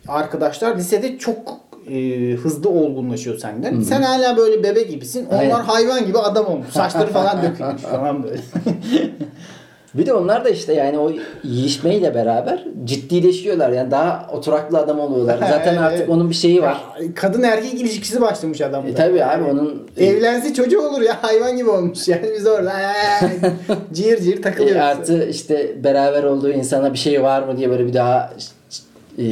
arkadaşlar 0.07 0.75
lisede 0.77 1.17
çok 1.17 1.57
e, 1.91 2.31
hızlı 2.33 2.69
olgunlaşıyor 2.69 3.37
senden. 3.37 3.81
Sen 3.81 4.01
hala 4.01 4.37
böyle 4.37 4.63
bebe 4.63 4.81
gibisin. 4.83 5.25
Onlar 5.25 5.39
Aynen. 5.39 5.51
hayvan 5.53 6.05
gibi 6.05 6.17
adam 6.17 6.45
olmuş. 6.45 6.67
Saçları 6.67 7.07
falan 7.07 7.41
dökülmüş 7.43 7.81
falan 7.81 8.23
böyle. 8.23 8.37
Bir 9.93 10.05
de 10.05 10.13
onlar 10.13 10.45
da 10.45 10.49
işte 10.49 10.73
yani 10.73 10.97
o 10.99 11.11
yiyişmeyle 11.43 12.15
beraber 12.15 12.65
ciddileşiyorlar. 12.83 13.69
Yani 13.71 13.91
daha 13.91 14.27
oturaklı 14.31 14.77
adam 14.77 14.99
oluyorlar. 14.99 15.37
Zaten 15.49 15.73
Evet, 15.73 15.79
artık 15.81 15.99
evet. 15.99 16.09
onun 16.09 16.29
bir 16.29 16.35
şeyi 16.35 16.61
var. 16.61 16.77
Ya, 17.01 17.07
kadın 17.15 17.43
erkek 17.43 17.73
ilişkisi 17.73 18.21
başlamış 18.21 18.61
adamda. 18.61 18.89
E 18.89 18.95
tabi 18.95 19.23
abi 19.25 19.43
onun 19.43 19.87
Evlense 19.97 20.53
çocuğu 20.53 20.81
olur 20.81 21.01
ya 21.01 21.23
hayvan 21.23 21.57
gibi 21.57 21.69
olmuş 21.69 22.07
yani 22.07 22.29
biz 22.37 22.47
orada 22.47 22.71
cihir 23.93 24.21
cihir 24.21 24.41
takılıyoruz. 24.41 24.77
E, 24.77 24.81
artı 24.81 25.27
işte 25.29 25.83
beraber 25.83 26.23
olduğu 26.23 26.49
insana 26.49 26.93
bir 26.93 26.97
şey 26.97 27.23
var 27.23 27.43
mı 27.43 27.57
diye 27.57 27.69
böyle 27.69 27.87
bir 27.87 27.93
daha 27.93 28.33
e, 29.17 29.23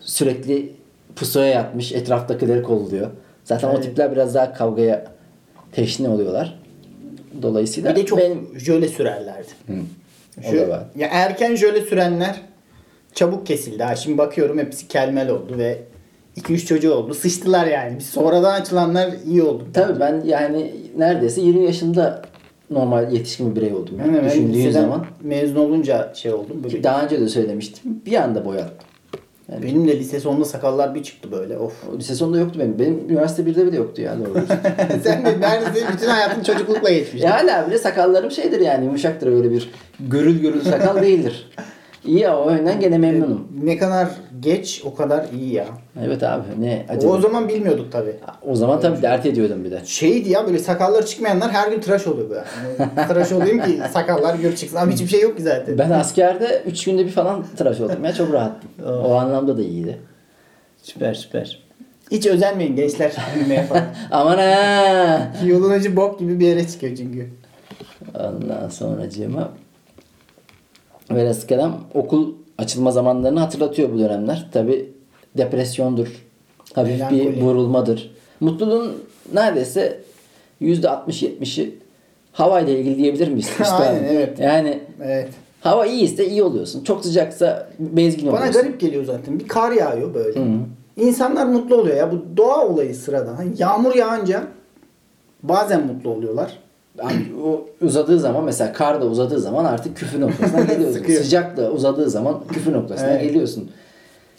sürekli 0.00 0.72
pusuya 1.16 1.46
yatmış 1.46 1.92
etraftakileri 1.92 2.62
kolluyor. 2.62 3.10
Zaten 3.44 3.68
o 3.68 3.72
Evet. 3.72 3.82
tipler 3.84 4.12
biraz 4.12 4.34
daha 4.34 4.52
kavgaya 4.54 5.04
teşne 5.72 6.08
oluyorlar. 6.08 6.58
Dolayısıyla 7.42 7.90
Bir 7.90 7.96
de 8.00 8.06
çok 8.06 8.18
benim 8.18 8.48
jöle 8.60 8.88
sürerlerdi. 8.88 9.48
o 10.38 10.50
Şu, 10.50 10.56
ya 10.96 11.08
erken 11.10 11.54
jöle 11.56 11.80
sürenler 11.80 12.40
çabuk 13.14 13.46
kesildi. 13.46 13.82
Ha 13.82 13.96
şimdi 13.96 14.18
bakıyorum 14.18 14.58
hepsi 14.58 14.88
kelmel 14.88 15.30
oldu 15.30 15.58
ve 15.58 15.78
2-3 16.36 16.66
çocuğu 16.66 16.92
oldu. 16.94 17.14
Sıçtılar 17.14 17.66
yani. 17.66 17.98
Biz 17.98 18.06
sonradan 18.06 18.60
açılanlar 18.60 19.10
iyi 19.26 19.42
oldu. 19.42 19.64
Tabii 19.74 20.00
ben 20.00 20.22
yani 20.26 20.74
neredeyse 20.98 21.40
20 21.40 21.64
yaşında 21.64 22.22
normal 22.70 23.12
yetişkin 23.12 23.50
bir 23.56 23.60
birey 23.60 23.74
oldum. 23.74 23.94
Yani. 23.98 24.16
Yani 24.16 24.26
Düşündüğün 24.30 24.70
zaman. 24.70 25.06
mezun 25.22 25.56
olunca 25.56 26.12
şey 26.14 26.32
oldum. 26.32 26.64
Böyle 26.64 26.82
daha 26.82 27.02
önce 27.04 27.20
de 27.20 27.28
söylemiştim. 27.28 28.00
Bir 28.06 28.14
anda 28.22 28.44
boyattım. 28.44 28.88
Yani 29.52 29.62
benim 29.62 29.88
de 29.88 29.98
lise 29.98 30.20
sonunda 30.20 30.44
sakallar 30.44 30.94
bir 30.94 31.02
çıktı 31.02 31.32
böyle. 31.32 31.58
Of. 31.58 31.72
lise 31.98 32.14
sonunda 32.14 32.38
yoktu 32.38 32.58
benim. 32.60 32.78
Benim 32.78 33.10
üniversite 33.10 33.42
1'de 33.42 33.66
bile 33.66 33.76
yoktu 33.76 34.02
ya 34.02 34.18
doğru. 34.18 34.44
Sen 35.04 35.24
de 35.26 35.40
neredeyse 35.40 35.88
bütün 35.92 36.06
hayatın 36.06 36.42
çocuklukla 36.42 36.90
geçmiş. 36.90 37.22
E 37.22 37.26
hala 37.26 37.66
bile 37.66 37.78
sakallarım 37.78 38.30
şeydir 38.30 38.60
yani 38.60 38.84
yumuşaktır 38.84 39.26
öyle 39.32 39.50
bir 39.50 39.70
görül 40.00 40.40
görül 40.40 40.60
sakal 40.64 41.02
değildir. 41.02 41.50
İyi 42.06 42.18
ya 42.18 42.38
o 42.38 42.50
yönden 42.50 42.80
gene 42.80 42.98
memnunum. 42.98 43.48
Ne 43.62 43.76
kadar 43.76 44.08
geç 44.40 44.82
o 44.84 44.94
kadar 44.94 45.26
iyi 45.32 45.52
ya. 45.54 45.66
Evet 46.04 46.22
abi 46.22 46.42
ne 46.58 46.86
acaba. 46.88 47.12
O 47.12 47.20
zaman 47.20 47.48
bilmiyorduk 47.48 47.92
tabii. 47.92 48.16
O 48.42 48.54
zaman 48.54 48.80
tabii 48.80 49.02
dert 49.02 49.26
ediyordum 49.26 49.64
bir 49.64 49.70
de. 49.70 49.80
Şeydi 49.84 50.30
ya 50.30 50.46
böyle 50.46 50.58
sakalları 50.58 51.06
çıkmayanlar 51.06 51.50
her 51.50 51.70
gün 51.70 51.80
tıraş 51.80 52.06
oluyor 52.06 52.30
böyle. 52.30 52.44
Yani 52.78 52.90
tıraş 53.08 53.32
olayım 53.32 53.62
ki 53.62 53.80
sakallar 53.92 54.34
gör 54.34 54.56
çıksın. 54.56 54.76
Ama 54.76 54.92
hiçbir 54.92 55.06
şey 55.06 55.20
yok 55.20 55.36
ki 55.36 55.42
zaten. 55.42 55.78
Ben 55.78 55.90
askerde 55.90 56.62
3 56.66 56.84
günde 56.84 57.06
bir 57.06 57.10
falan 57.10 57.44
tıraş 57.56 57.80
oldum 57.80 58.04
ya 58.04 58.14
çok 58.14 58.32
rahattım. 58.32 58.70
o 59.04 59.14
anlamda 59.14 59.56
da 59.58 59.62
iyiydi. 59.62 59.98
Süper 60.82 61.14
süper. 61.14 61.66
Hiç 62.10 62.26
özenmeyin 62.26 62.76
gençler 62.76 63.12
büyümeye 63.34 63.62
falan. 63.62 63.84
Aman 64.10 64.38
ha. 64.38 65.32
Yolun 65.44 65.70
acı 65.70 65.96
bok 65.96 66.18
gibi 66.18 66.40
bir 66.40 66.46
yere 66.46 66.68
çıkıyor 66.68 66.96
çünkü. 66.96 67.28
Ondan 68.14 68.68
sonracığıma 68.68 69.50
Velhasıl 71.10 71.72
okul 71.94 72.34
açılma 72.58 72.90
zamanlarını 72.92 73.40
hatırlatıyor 73.40 73.92
bu 73.92 73.98
dönemler. 73.98 74.48
Tabi 74.52 74.92
depresyondur. 75.36 76.26
Hafif 76.74 77.10
bir 77.10 77.40
vurulmadır. 77.40 78.14
Mutluluğun 78.40 78.92
neredeyse 79.34 80.00
%60-70'i 80.62 81.78
havayla 82.32 82.72
ilgili 82.72 82.96
diyebilir 82.96 83.28
miyiz? 83.28 83.48
İşte 83.62 83.74
Aynen, 83.74 84.04
evet. 84.04 84.40
Yani 84.40 84.80
Evet. 85.04 85.28
hava 85.60 85.86
iyiyse 85.86 86.26
iyi 86.28 86.42
oluyorsun. 86.42 86.84
Çok 86.84 87.04
sıcaksa 87.04 87.68
bezgin 87.78 88.26
Bana 88.28 88.36
oluyorsun. 88.38 88.62
garip 88.62 88.80
geliyor 88.80 89.04
zaten. 89.04 89.38
Bir 89.40 89.48
kar 89.48 89.72
yağıyor 89.72 90.14
böyle. 90.14 90.40
İnsanlar 90.96 91.46
mutlu 91.46 91.76
oluyor 91.76 91.96
ya. 91.96 92.12
Bu 92.12 92.36
doğa 92.36 92.66
olayı 92.66 92.94
sırada. 92.94 93.38
Hani 93.38 93.50
yağmur 93.58 93.94
yağınca 93.94 94.44
bazen 95.42 95.86
mutlu 95.86 96.10
oluyorlar. 96.10 96.58
Abi 97.02 97.34
o 97.44 97.68
uzadığı 97.80 98.18
zaman 98.20 98.44
mesela 98.44 98.72
kar 98.72 99.00
da 99.00 99.06
uzadığı 99.06 99.40
zaman 99.40 99.64
artık 99.64 99.96
küfür 99.96 100.20
noktasına 100.20 100.60
geliyorsun. 100.64 101.04
Sıcak 101.04 101.56
da 101.56 101.70
uzadığı 101.70 102.10
zaman 102.10 102.40
küfür 102.52 102.72
noktasına 102.72 103.10
Evet. 103.10 103.22
geliyorsun. 103.22 103.70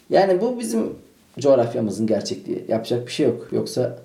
Yani 0.09 0.41
bu 0.41 0.59
bizim 0.59 0.93
coğrafyamızın 1.39 2.07
gerçekliği. 2.07 2.65
Yapacak 2.67 3.07
bir 3.07 3.11
şey 3.11 3.25
yok. 3.27 3.47
Yoksa 3.51 3.97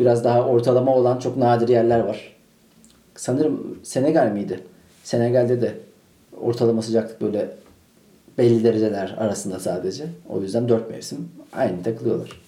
biraz 0.00 0.24
daha 0.24 0.44
ortalama 0.46 0.94
olan 0.94 1.18
çok 1.18 1.36
nadir 1.36 1.68
yerler 1.68 2.00
var. 2.00 2.32
Sanırım 3.16 3.78
Senegal 3.82 4.26
miydi? 4.26 4.60
Senegal'de 5.04 5.60
de 5.60 5.74
ortalama 6.40 6.82
sıcaklık 6.82 7.20
böyle 7.20 7.48
belli 8.38 8.64
dereceler 8.64 9.14
arasında 9.18 9.58
sadece. 9.58 10.04
O 10.28 10.40
yüzden 10.40 10.68
dört 10.68 10.90
mevsim 10.90 11.28
aynı 11.52 11.82
takılıyorlar. 11.82 12.40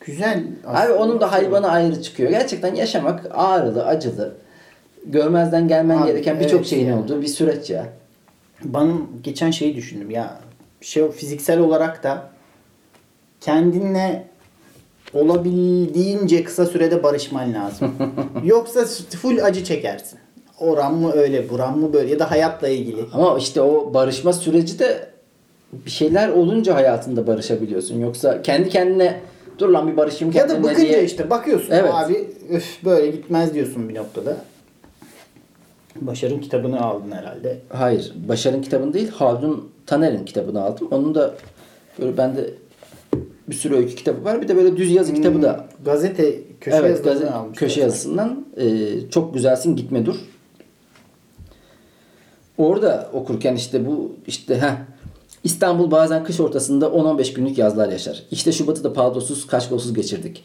Güzel. 0.00 0.44
Abi 0.66 0.76
aslında. 0.78 0.98
onun 0.98 1.20
da 1.20 1.32
hayvanı 1.32 1.68
ayrı 1.68 2.02
çıkıyor. 2.02 2.30
Gerçekten 2.30 2.74
yaşamak 2.74 3.26
ağrılı, 3.30 3.86
acılı. 3.86 4.32
Görmezden 5.04 5.68
gelmen 5.68 5.96
Abi, 5.96 6.06
gereken 6.06 6.40
birçok 6.40 6.54
evet 6.54 6.66
şeyin 6.66 6.86
ya. 6.88 6.98
olduğu 6.98 7.22
bir 7.22 7.26
süreç 7.26 7.70
ya. 7.70 7.86
Bana 8.64 8.92
geçen 9.22 9.50
şeyi 9.50 9.76
düşündüm 9.76 10.10
ya. 10.10 10.40
Şey 10.80 11.10
fiziksel 11.10 11.58
olarak 11.60 12.02
da 12.02 12.30
kendinle 13.40 14.24
olabildiğince 15.14 16.44
kısa 16.44 16.66
sürede 16.66 17.02
barışman 17.02 17.54
lazım. 17.54 17.94
Yoksa 18.44 18.84
full 19.22 19.38
acı 19.44 19.64
çekersin. 19.64 20.18
Oran 20.58 20.94
mı 20.94 21.12
öyle, 21.12 21.50
buran 21.50 21.78
mı 21.78 21.92
böyle 21.92 22.10
ya 22.12 22.18
da 22.18 22.30
hayatla 22.30 22.68
ilgili. 22.68 23.04
Ama 23.12 23.38
işte 23.38 23.60
o 23.60 23.94
barışma 23.94 24.32
süreci 24.32 24.78
de 24.78 25.08
bir 25.72 25.90
şeyler 25.90 26.28
olunca 26.28 26.74
hayatında 26.74 27.26
barışabiliyorsun. 27.26 28.00
Yoksa 28.00 28.42
kendi 28.42 28.68
kendine 28.68 29.20
dur 29.58 29.68
lan 29.68 29.92
bir 29.92 29.96
barışayım 29.96 30.34
Ya 30.34 30.48
da 30.48 30.62
bakınca 30.62 30.88
diye. 30.88 31.04
işte 31.04 31.30
bakıyorsun 31.30 31.70
Evet. 31.72 31.90
abi 31.94 32.28
öf 32.50 32.64
böyle 32.84 33.06
gitmez 33.10 33.54
diyorsun 33.54 33.88
bir 33.88 33.94
noktada. 33.94 34.36
Başar'ın 36.00 36.38
kitabını 36.38 36.80
aldın 36.80 37.10
herhalde. 37.10 37.58
Hayır. 37.68 38.12
Başar'ın 38.28 38.62
kitabını 38.62 38.94
değil 38.94 39.10
Haldun 39.10 39.68
Taner'in 39.86 40.24
kitabını 40.24 40.62
aldım. 40.62 40.88
Onun 40.90 41.14
da 41.14 41.34
böyle 42.00 42.16
bende 42.16 42.50
bir 43.48 43.54
sürü 43.54 43.74
öykü 43.76 43.94
kitabı 43.94 44.24
var. 44.24 44.42
Bir 44.42 44.48
de 44.48 44.56
böyle 44.56 44.76
düz 44.76 44.90
yazı 44.90 45.14
kitabı 45.14 45.42
da 45.42 45.64
Gazete 45.84 46.34
köşe 46.60 46.76
evet, 46.76 46.90
yazılarını 46.90 47.18
gazete, 47.20 47.34
almış. 47.34 47.58
köşe 47.58 47.80
yazısından 47.80 48.46
e, 48.56 48.88
çok 49.10 49.34
güzelsin 49.34 49.76
gitme 49.76 50.06
dur. 50.06 50.16
orada 52.58 53.10
okurken 53.12 53.54
işte 53.54 53.86
bu 53.86 54.12
işte 54.26 54.58
ha 54.58 54.76
İstanbul 55.44 55.90
bazen 55.90 56.24
kış 56.24 56.40
ortasında 56.40 56.86
10-15 56.86 57.34
günlük 57.34 57.58
yazlar 57.58 57.88
yaşar. 57.88 58.22
İşte 58.30 58.52
Şubat'ı 58.52 58.84
da 58.84 58.92
paltosuz, 58.92 59.46
kaşkolsuz 59.46 59.94
geçirdik. 59.94 60.44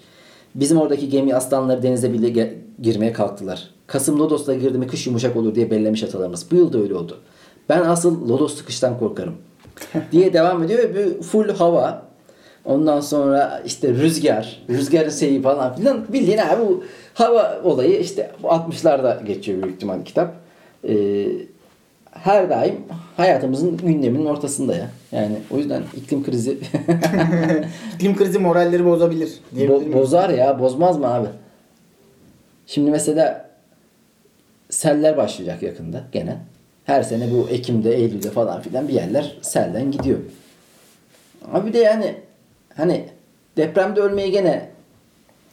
Bizim 0.55 0.77
oradaki 0.77 1.09
gemi 1.09 1.35
aslanları 1.35 1.83
denize 1.83 2.13
bile 2.13 2.29
ge- 2.29 2.53
girmeye 2.81 3.13
kalktılar. 3.13 3.69
Kasım 3.87 4.19
Lodos'la 4.19 4.53
girdi 4.53 4.77
mi 4.77 4.87
kış 4.87 5.07
yumuşak 5.07 5.35
olur 5.35 5.55
diye 5.55 5.71
bellemiş 5.71 6.03
atalarımız. 6.03 6.51
Bu 6.51 6.55
yıl 6.55 6.73
da 6.73 6.77
öyle 6.79 6.95
oldu. 6.95 7.17
Ben 7.69 7.81
asıl 7.81 8.29
Lodos'lu 8.29 8.65
kıştan 8.65 8.99
korkarım. 8.99 9.35
diye 10.11 10.33
devam 10.33 10.63
ediyor 10.63 10.79
ve 10.79 10.95
bir 10.95 11.21
full 11.21 11.49
hava. 11.49 12.07
Ondan 12.65 12.99
sonra 12.99 13.61
işte 13.65 13.89
rüzgar, 13.93 14.63
rüzgarın 14.69 15.09
şeyi 15.09 15.41
falan 15.41 15.75
filan. 15.75 16.05
Bildiğin 16.13 16.37
abi 16.37 16.61
bu 16.67 16.83
hava 17.13 17.61
olayı 17.63 17.99
işte 17.99 18.31
bu 18.43 18.47
60'larda 18.47 19.25
geçiyor 19.25 19.63
büyük 19.63 19.75
ihtimal 19.75 20.03
kitap. 20.05 20.33
Ee, 20.87 21.27
her 22.11 22.49
daim 22.49 22.75
hayatımızın 23.17 23.77
gündeminin 23.77 24.25
ortasında 24.25 24.75
ya. 24.75 24.89
Yani 25.11 25.37
o 25.51 25.57
yüzden 25.57 25.83
iklim 25.95 26.23
krizi 26.23 26.51
İklim 27.95 28.17
krizi 28.17 28.39
moralleri 28.39 28.85
bozabilir. 28.85 29.39
Bo- 29.55 29.93
bozar 29.93 30.29
ya. 30.29 30.59
Bozmaz 30.59 30.97
mı 30.97 31.13
abi? 31.13 31.27
Şimdi 32.67 32.91
mesela 32.91 33.46
seller 34.69 35.17
başlayacak 35.17 35.63
yakında 35.63 36.03
gene. 36.11 36.37
Her 36.85 37.03
sene 37.03 37.31
bu 37.31 37.49
Ekim'de, 37.49 37.95
Eylül'de 37.95 38.31
falan 38.31 38.61
filan 38.61 38.87
bir 38.87 38.93
yerler 38.93 39.37
selden 39.41 39.91
gidiyor. 39.91 40.19
Ama 41.45 41.65
bir 41.65 41.73
de 41.73 41.77
yani 41.77 42.15
hani 42.75 43.05
depremde 43.57 44.01
ölmeyi 44.01 44.31
gene 44.31 44.69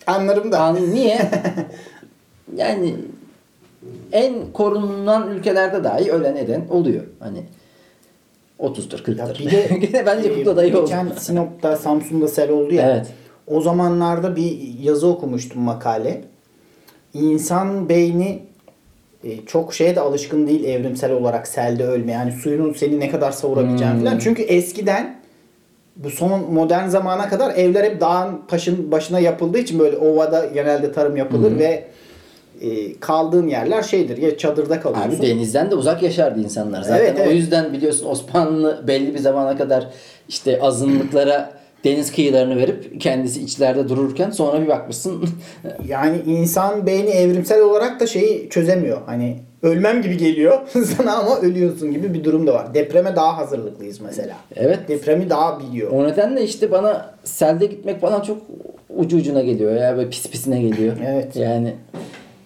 Anlarım 0.06 0.52
da. 0.52 0.60
an 0.60 0.90
niye? 0.94 1.30
yani 2.56 2.94
en 4.12 4.52
korunan 4.52 5.30
ülkelerde 5.30 5.84
dahi 5.84 6.12
ölen 6.12 6.36
eden 6.36 6.62
oluyor. 6.70 7.04
Hani 7.20 7.42
30'dur 8.60 9.02
40'tır. 9.02 9.18
Ya 9.18 9.28
bir 9.38 9.50
de 9.80 9.86
gene 9.86 10.06
bence 10.06 10.28
e, 10.28 10.34
kukla 10.34 10.56
dayı 10.56 10.76
oldu. 10.76 10.84
Geçen 10.84 11.08
Sinop'ta 11.18 11.76
Samsun'da 11.76 12.28
sel 12.28 12.50
oldu 12.50 12.74
ya. 12.74 12.90
Evet. 12.90 13.06
O 13.46 13.60
zamanlarda 13.60 14.36
bir 14.36 14.78
yazı 14.82 15.06
okumuştum 15.06 15.62
makale. 15.62 16.24
İnsan 17.14 17.88
beyni 17.88 18.42
çok 19.46 19.74
şeye 19.74 19.96
de 19.96 20.00
alışkın 20.00 20.46
değil 20.46 20.64
evrimsel 20.64 21.12
olarak 21.12 21.48
selde 21.48 21.86
ölme. 21.86 22.12
Yani 22.12 22.32
suyunun 22.32 22.72
seni 22.72 23.00
ne 23.00 23.10
kadar 23.10 23.32
savurabileceğini 23.32 23.94
Hmm. 23.94 24.04
falan. 24.04 24.18
Çünkü 24.18 24.42
eskiden 24.42 25.16
bu 25.96 26.10
son 26.10 26.52
modern 26.52 26.88
zamana 26.88 27.28
kadar 27.28 27.54
evler 27.54 27.84
hep 27.84 28.00
dağın 28.00 28.40
taşın 28.48 28.92
başına 28.92 29.20
yapıldığı 29.20 29.58
için 29.58 29.78
böyle 29.78 29.96
ovada 29.96 30.46
genelde 30.46 30.92
tarım 30.92 31.16
yapılır 31.16 31.58
ve 31.58 31.84
e, 32.60 33.00
kaldığın 33.00 33.48
yerler 33.48 33.82
şeydir 33.82 34.16
ya 34.16 34.38
çadırda 34.38 34.80
kalıyorsun. 34.80 35.10
Abi 35.18 35.22
denizden 35.26 35.70
de 35.70 35.74
uzak 35.74 36.02
yaşardı 36.02 36.40
insanlar. 36.40 36.82
Zaten 36.82 36.96
Evet, 37.04 37.14
evet. 37.18 37.28
o 37.28 37.30
yüzden 37.30 37.72
biliyorsun 37.72 38.06
Osmanlı 38.06 38.84
belli 38.86 39.14
bir 39.14 39.18
zamana 39.18 39.56
kadar 39.56 39.86
işte 40.28 40.60
azınlıklara 40.62 41.50
deniz 41.84 42.12
kıyılarını 42.12 42.56
verip 42.56 43.00
kendisi 43.00 43.42
içlerde 43.42 43.88
dururken 43.88 44.30
sonra 44.30 44.62
bir 44.62 44.68
bakmışsın 44.68 45.24
Yani 45.88 46.18
insan 46.26 46.86
beyni 46.86 47.10
evrimsel 47.10 47.60
olarak 47.60 48.00
da 48.00 48.06
şeyi 48.06 48.48
çözemiyor. 48.50 49.00
Hani 49.06 49.36
ölmem 49.62 50.02
gibi 50.02 50.16
geliyor 50.16 50.58
sana 50.96 51.16
ama 51.16 51.40
ölüyorsun 51.40 51.92
gibi 51.92 52.14
bir 52.14 52.24
durum 52.24 52.46
da 52.46 52.54
var. 52.54 52.74
Depreme 52.74 53.16
daha 53.16 53.36
hazırlıklıyız 53.36 54.00
mesela. 54.00 54.36
evet 54.56 54.88
Depremi 54.88 55.30
daha 55.30 55.60
biliyor. 55.60 55.90
o 55.90 56.04
nedenle 56.04 56.44
işte 56.44 56.70
bana 56.70 57.14
selde 57.24 57.66
gitmek 57.66 58.00
falan 58.00 58.20
çok 58.20 58.42
ucu 58.96 59.16
ucuna 59.16 59.42
geliyor 59.42 59.76
ya 59.76 59.96
böyle 59.96 60.10
pis 60.10 60.30
pisine 60.30 60.62
geliyor. 60.62 60.96
Evet. 61.06 61.36
Yani 61.36 61.74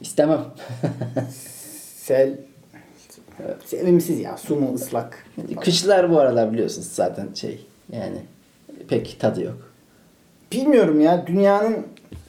istemem. 0.01 0.41
Sel 1.97 2.35
sevimsiz 3.65 4.21
ya. 4.21 4.37
Su 4.37 4.57
mu 4.57 4.75
ıslak. 4.75 5.25
Kışlar 5.61 6.11
bu 6.11 6.19
aralar 6.19 6.53
biliyorsunuz 6.53 6.89
zaten 6.93 7.29
şey 7.35 7.67
yani 7.93 8.19
pek 8.89 9.21
tadı 9.21 9.43
yok. 9.43 9.73
Bilmiyorum 10.53 11.01
ya 11.01 11.27
dünyanın 11.27 11.77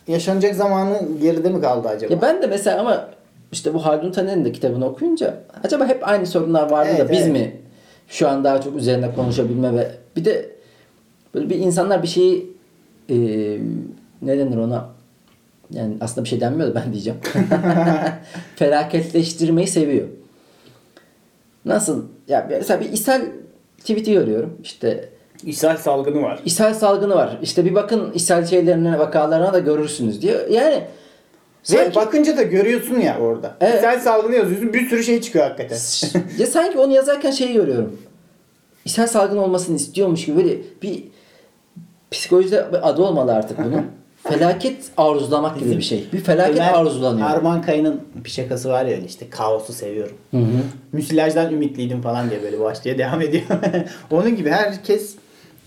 yaşanacak 0.07 0.55
zamanı 0.55 1.01
geride 1.21 1.49
mi 1.49 1.61
kaldı 1.61 1.87
acaba? 1.87 2.13
Ya 2.13 2.21
ben 2.21 2.41
de 2.41 2.47
mesela 2.47 2.81
ama 2.81 3.09
işte 3.51 3.73
bu 3.73 3.85
Haldun 3.85 4.11
Taner'in 4.11 4.45
de 4.45 4.51
kitabını 4.51 4.85
okuyunca 4.85 5.37
acaba 5.63 5.87
hep 5.87 6.07
aynı 6.07 6.27
sorunlar 6.27 6.71
vardı 6.71 6.89
Evet, 6.95 7.09
da 7.09 7.11
biz 7.11 7.21
evet. 7.21 7.31
mi 7.31 7.55
şu 8.07 8.29
an 8.29 8.43
daha 8.43 8.61
çok 8.61 8.75
üzerine 8.75 9.15
konuşabilme 9.15 9.73
ve 9.73 9.91
bir 10.15 10.25
de 10.25 10.49
böyle 11.35 11.49
bir 11.49 11.55
insanlar 11.55 12.03
bir 12.03 12.07
şeyi 12.07 12.51
e, 13.09 13.15
ne 14.21 14.37
denir 14.37 14.57
ona 14.57 14.89
yani 15.71 15.93
aslında 16.01 16.23
bir 16.23 16.29
şey 16.29 16.41
denmiyor 16.41 16.69
da 16.69 16.75
ben 16.75 16.93
diyeceğim. 16.93 17.19
Felaketleştirmeyi 18.55 19.67
seviyor. 19.67 20.07
Nasıl? 21.65 22.05
Ya 22.27 22.47
mesela 22.49 22.79
bir 22.79 22.93
ishal 22.93 23.21
tweet'i 23.79 24.13
görüyorum. 24.13 24.57
İşte 24.63 25.09
İshal 25.43 25.77
salgını 25.77 26.21
var. 26.21 26.39
ishal 26.45 26.73
salgını 26.73 27.15
var. 27.15 27.37
İşte 27.41 27.65
bir 27.65 27.75
bakın 27.75 28.11
ishal 28.11 28.45
şeylerine, 28.45 28.99
vakalarına 28.99 29.53
da 29.53 29.59
görürsünüz 29.59 30.21
diyor. 30.21 30.47
Yani 30.49 30.83
sanki- 31.63 31.95
bakınca 31.95 32.37
da 32.37 32.43
görüyorsun 32.43 32.99
ya 32.99 33.17
orada. 33.19 33.55
Evet. 33.61 33.79
İshal 33.79 33.99
salgını 33.99 34.35
yazıyorsun 34.35 34.73
bir 34.73 34.89
sürü 34.89 35.03
şey 35.03 35.21
çıkıyor 35.21 35.45
hakikaten. 35.45 35.77
ya 36.37 36.47
sanki 36.47 36.79
onu 36.79 36.93
yazarken 36.93 37.31
şey 37.31 37.53
görüyorum. 37.53 37.97
İshal 38.85 39.07
salgını 39.07 39.43
olmasını 39.43 39.75
istiyormuş 39.75 40.25
gibi 40.25 40.37
böyle 40.37 40.57
bir 40.81 41.03
psikolojide 42.11 42.63
adı 42.63 43.01
olmalı 43.01 43.33
artık 43.33 43.57
bunun. 43.65 43.85
Felaket 44.23 44.75
arzulamak 44.97 45.59
gibi 45.59 45.77
bir 45.77 45.81
şey. 45.81 46.05
Bir 46.13 46.19
felaket 46.19 46.55
Ömer 46.55 46.73
arzulanıyor. 46.73 47.29
Arman 47.29 47.61
Kaya'nın 47.61 48.01
bir 48.25 48.29
şakası 48.29 48.69
var 48.69 48.85
ya 48.85 48.95
öyle 48.95 49.05
işte 49.05 49.29
kaosu 49.29 49.73
seviyorum. 49.73 50.17
Hı 50.31 50.37
hı. 50.37 50.43
Müsilajdan 50.91 51.53
ümitliydim 51.53 52.01
falan 52.01 52.29
diye 52.29 52.43
böyle 52.43 52.59
başlıyor 52.59 52.97
devam 52.97 53.21
ediyor. 53.21 53.43
Onun 54.11 54.35
gibi 54.35 54.49
herkes 54.49 55.15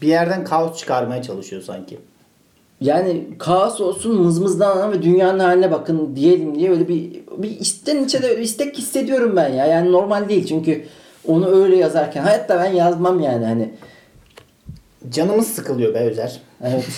bir 0.02 0.08
yerden 0.08 0.44
kaos 0.44 0.78
çıkarmaya 0.78 1.22
çalışıyor 1.22 1.62
sanki. 1.62 1.98
Yani 2.80 3.24
kaos 3.38 3.80
olsun 3.80 4.22
mızmızlanan 4.22 4.92
ve 4.92 5.02
dünyanın 5.02 5.38
haline 5.38 5.70
bakın 5.70 6.16
diyelim 6.16 6.54
diye 6.54 6.70
öyle 6.70 6.88
bir 6.88 7.22
bir 7.38 7.50
içten 7.50 8.04
içe 8.04 8.22
de 8.22 8.28
öyle 8.28 8.42
istek 8.42 8.78
hissediyorum 8.78 9.36
ben 9.36 9.48
ya. 9.48 9.66
Yani 9.66 9.92
normal 9.92 10.28
değil 10.28 10.46
çünkü 10.46 10.84
onu 11.26 11.46
öyle 11.46 11.76
yazarken 11.76 12.22
hayatta 12.22 12.58
ben 12.58 12.72
yazmam 12.72 13.20
yani 13.20 13.44
hani. 13.44 13.74
Canımız 15.10 15.46
sıkılıyor 15.46 15.94
be 15.94 15.98
Özer. 15.98 16.40
Evet. 16.62 16.88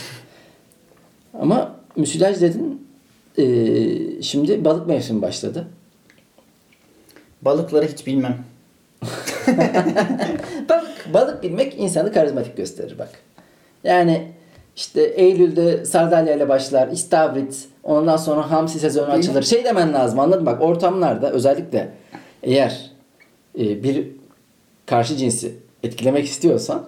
Ama 1.41 1.75
müsilaj 1.97 2.41
dedin. 2.41 2.87
Ee, 3.39 4.23
şimdi 4.23 4.65
balık 4.65 4.87
mevsimi 4.87 5.23
başladı. 5.23 5.67
Balıkları 7.43 7.87
hiç 7.87 8.07
bilmem. 8.07 8.45
Balık, 10.69 11.15
balık 11.15 11.43
bilmek 11.43 11.79
insanı 11.79 12.13
karizmatik 12.13 12.57
gösterir 12.57 12.99
bak. 12.99 13.09
Yani 13.85 14.33
işte 14.77 15.03
Eylül'de 15.03 15.85
sardalya 15.85 16.35
ile 16.35 16.49
başlar, 16.49 16.89
istavrit, 16.89 17.69
ondan 17.83 18.17
sonra 18.17 18.51
hamsi 18.51 18.79
sezonu 18.79 19.07
Değil 19.07 19.17
mi? 19.17 19.21
açılır. 19.21 19.43
Şey 19.43 19.65
demen 19.65 19.93
lazım 19.93 20.19
anladın 20.19 20.41
mı? 20.41 20.47
Bak 20.47 20.63
ortamlarda 20.63 21.31
özellikle 21.31 21.91
eğer 22.43 22.91
e, 23.59 23.83
bir 23.83 24.07
karşı 24.87 25.17
cinsi 25.17 25.53
etkilemek 25.83 26.25
istiyorsan 26.25 26.85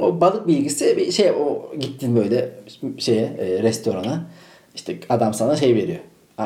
o 0.00 0.20
balık 0.20 0.46
bilgisi 0.46 0.96
bir 0.96 1.12
şey 1.12 1.30
o 1.30 1.72
gittin 1.80 2.16
böyle 2.16 2.50
şeye 2.98 3.24
e, 3.38 3.62
restorana 3.62 4.24
işte 4.74 4.98
adam 5.08 5.34
sana 5.34 5.56
şey 5.56 5.74
veriyor. 5.74 5.98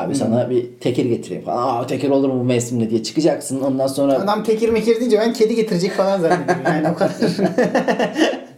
Abi 0.05 0.15
sana 0.15 0.49
bir 0.49 0.65
tekir 0.79 1.05
getireyim 1.05 1.43
falan. 1.45 1.77
Aa 1.81 1.87
tekir 1.87 2.09
olur 2.09 2.29
mu 2.29 2.39
bu 2.39 2.43
mevsimde 2.43 2.89
diye 2.89 3.03
çıkacaksın. 3.03 3.61
Ondan 3.61 3.87
sonra 3.87 4.13
Adam 4.13 4.43
tekir 4.43 4.69
mekir 4.69 4.99
deyince 4.99 5.19
ben 5.19 5.33
kedi 5.33 5.55
getirecek 5.55 5.91
falan 5.91 6.19
zannediyorum. 6.21 6.61
Yani 6.67 6.87
o 6.89 6.95
kadar. 6.95 7.13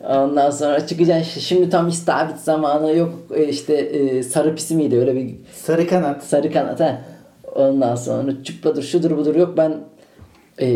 Ondan 0.23 0.51
sonra 0.51 0.87
çıkacaksın 0.87 1.39
şimdi 1.41 1.69
tam 1.69 1.87
istavrit 1.87 2.37
zamanı 2.39 2.95
yok 2.97 3.13
e, 3.35 3.47
işte 3.47 3.73
e, 3.73 4.23
sarı 4.23 4.55
pisi 4.55 4.75
miydi 4.75 4.97
öyle 4.97 5.15
bir 5.15 5.35
Sarı 5.63 5.87
kanat. 5.87 6.23
sarı 6.23 6.51
kanat 6.51 6.79
ha. 6.79 7.01
Ondan 7.55 7.95
sonra 7.95 8.31
çupradır 8.43 8.83
şudur 8.83 9.17
budur 9.17 9.35
yok 9.35 9.53
ben 9.57 9.73
e, 10.61 10.67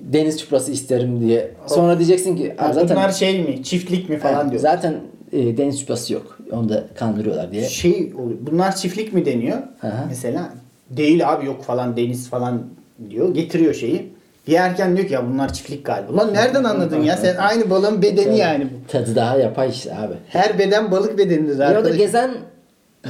deniz 0.00 0.40
çuprası 0.40 0.72
isterim 0.72 1.20
diye. 1.20 1.50
Sonra 1.66 1.98
diyeceksin 1.98 2.36
ki 2.36 2.54
"Aa, 2.58 2.72
zaten 2.72 2.96
Bunlar 2.96 3.10
şey 3.10 3.42
mi? 3.42 3.62
Çiftlik 3.62 4.08
mi 4.08 4.18
falan 4.18 4.50
diyor. 4.50 4.62
zaten 4.62 4.94
e, 5.34 5.56
deniz 5.56 5.80
çuprası 5.80 6.12
yok. 6.12 6.38
Onu 6.52 6.68
da 6.68 6.84
kandırıyorlar 6.98 7.52
diye. 7.52 7.68
Şey. 7.68 8.12
Bunlar 8.40 8.76
çiftlik 8.76 9.12
mi 9.12 9.26
deniyor? 9.26 9.58
Hı. 9.80 9.92
Mesela 10.08 10.52
değil 10.90 11.32
abi 11.32 11.46
yok 11.46 11.64
falan 11.64 11.96
deniz 11.96 12.28
falan 12.28 12.62
diyor. 13.10 13.34
Getiriyor 13.34 13.74
şeyi. 13.74 14.14
Yerken 14.46 14.96
diyor 14.96 15.08
ki 15.08 15.14
ya 15.14 15.28
bunlar 15.28 15.52
çiftlik 15.52 15.84
galiba. 15.86 16.16
Lan 16.16 16.34
nereden 16.34 16.64
anladın 16.64 17.02
ya? 17.02 17.16
Sen 17.16 17.36
aynı 17.36 17.70
balığın 17.70 18.02
bedeni 18.02 18.38
yani 18.38 18.64
bu. 18.64 18.92
Tadı 18.92 19.14
daha 19.16 19.36
yapay 19.38 19.70
işte 19.70 19.94
abi. 19.96 20.14
Her 20.28 20.58
beden 20.58 20.90
balık 20.90 21.18
bedenidir 21.18 21.58
Ya 21.58 21.66
o 21.70 21.72
da 21.74 21.78
arkadaş. 21.78 21.96
gezen 21.96 22.30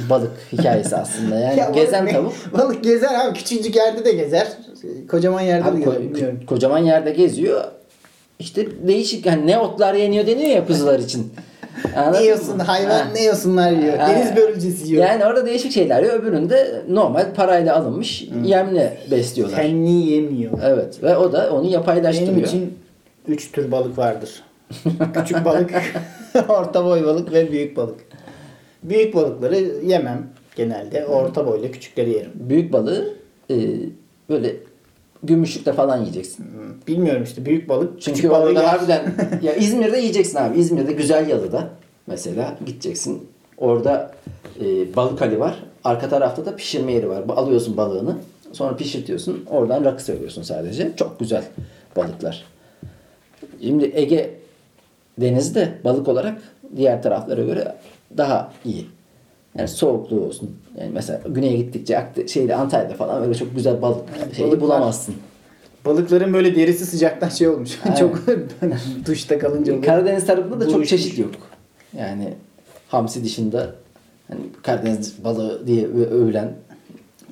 balık 0.09 0.31
hikayesi 0.53 0.95
aslında. 0.95 1.39
Yani 1.39 1.59
Ya 1.59 1.69
gezen 1.69 2.05
balık 2.05 2.15
tavuk. 2.15 2.33
Balık 2.53 2.83
gezer 2.83 3.25
abi. 3.25 3.37
Küçücük 3.37 3.75
yerde 3.75 4.05
de 4.05 4.11
gezer. 4.11 4.47
Kocaman 5.11 5.41
yerde 5.41 5.69
Abi 5.69 5.81
de 5.81 5.85
ko-. 5.85 5.99
Bilmiyorum. 5.99 6.39
kocaman 6.47 6.77
yerde 6.79 7.11
geziyor. 7.11 7.63
İşte 8.39 8.87
değişik 8.87 9.25
yani 9.25 9.47
ne 9.47 9.57
otlar 9.57 9.93
yeniyor 9.93 10.27
deniyor 10.27 10.49
ya 10.49 10.67
kuzular 10.67 10.99
için. 10.99 11.33
Anladın 11.95 12.17
ne 12.19 12.23
yiyorsun? 12.23 12.57
mı? 12.57 12.63
Hayvan 12.63 12.89
Ha. 12.89 13.07
ne 13.13 13.21
yiyorsunlar 13.21 13.71
yiyor. 13.71 13.97
Ha. 13.97 14.09
Deniz 14.09 14.35
börülcesi 14.35 14.87
yiyor. 14.87 15.05
Yani 15.05 15.25
orada 15.25 15.45
değişik 15.45 15.71
şeyler 15.71 16.03
yiyor. 16.03 16.19
Öbüründe 16.19 16.81
normal 16.89 17.33
parayla 17.35 17.75
alınmış 17.75 18.27
yemle 18.43 18.97
besliyorlar. 19.11 19.61
Kendi 19.61 19.91
yemiyor. 19.91 20.51
Evet 20.63 21.03
ve 21.03 21.17
o 21.17 21.31
da 21.31 21.49
onu 21.53 21.67
yapaylaştırıyor. 21.67 22.31
Benim 22.35 22.45
için 22.45 22.77
3 23.27 23.51
tür 23.51 23.71
balık 23.71 23.97
vardır. 23.97 24.43
Küçük 25.13 25.45
balık, 25.45 25.71
orta 26.49 26.85
boy 26.85 27.05
balık 27.05 27.33
ve 27.33 27.51
büyük 27.51 27.77
balık. 27.77 27.99
Büyük 28.83 29.15
balıkları 29.15 29.55
yemem 29.85 30.27
genelde. 30.55 31.05
Orta 31.05 31.47
boyla 31.47 31.71
küçükleri 31.71 32.09
yerim. 32.09 32.31
Büyük 32.33 32.73
balığı 32.73 33.13
e, 33.51 33.55
böyle 34.29 34.55
gümüşlükte 35.27 35.73
falan 35.73 35.97
yiyeceksin. 36.01 36.43
Hmm, 36.43 36.87
Bilmiyorum 36.87 37.23
işte 37.23 37.45
büyük 37.45 37.69
balık 37.69 38.01
Çünkü 38.01 38.15
küçük 38.15 38.31
balığı 38.31 38.43
orada 38.45 38.61
yer. 38.61 38.67
harbiden 38.69 39.13
ya 39.41 39.53
İzmir'de 39.55 39.97
yiyeceksin 39.97 40.37
abi. 40.37 40.59
İzmir'de 40.59 40.93
güzel 40.93 41.29
yalıda 41.29 41.69
mesela 42.07 42.57
gideceksin. 42.65 43.27
Orada 43.57 44.11
e, 44.61 44.95
balık 44.95 45.21
hali 45.21 45.39
var. 45.39 45.63
Arka 45.83 46.09
tarafta 46.09 46.45
da 46.45 46.55
pişirme 46.55 46.91
yeri 46.93 47.09
var. 47.09 47.23
Alıyorsun 47.29 47.77
balığını. 47.77 48.15
Sonra 48.51 48.75
pişirtiyorsun. 48.77 49.45
Oradan 49.49 49.85
rakı 49.85 50.03
söylüyorsun 50.03 50.41
sadece. 50.41 50.91
Çok 50.95 51.19
güzel 51.19 51.43
balıklar. 51.95 52.45
Şimdi 53.61 53.91
Ege 53.95 54.33
denizi 55.21 55.55
de 55.55 55.69
balık 55.83 56.07
olarak 56.07 56.41
diğer 56.77 57.03
taraflara 57.03 57.41
göre 57.43 57.75
daha 58.17 58.53
iyi. 58.65 58.85
Yani 59.57 59.67
soğukluğu 59.67 60.21
olsun. 60.25 60.55
Yani 60.79 60.91
mesela 60.93 61.21
güneye 61.29 61.57
gittikçe 61.57 62.05
şeyde 62.27 62.55
Antalya'da 62.55 62.93
falan 62.93 63.23
öyle 63.23 63.33
çok 63.33 63.55
güzel 63.55 63.81
balık 63.81 64.03
şeyi 64.35 64.47
balıklar- 64.47 64.61
bulamazsın. 64.61 65.15
Balıkların 65.85 66.33
böyle 66.33 66.55
derisi 66.55 66.85
sıcaktan 66.85 67.29
şey 67.29 67.47
olmuş. 67.47 67.79
Çok 67.99 68.21
duşta 69.05 69.39
kalınca 69.39 69.73
oluyor. 69.73 69.85
Karadeniz 69.85 70.25
tarafında 70.25 70.59
da 70.59 70.69
çok 70.69 70.87
çeşit 70.87 71.19
yok. 71.19 71.31
Yani 71.97 72.33
hamsi 72.87 73.23
dışında 73.23 73.75
hani 74.27 74.39
Karadeniz 74.63 75.23
balığı 75.23 75.67
diye 75.67 75.87
övülen 75.87 76.53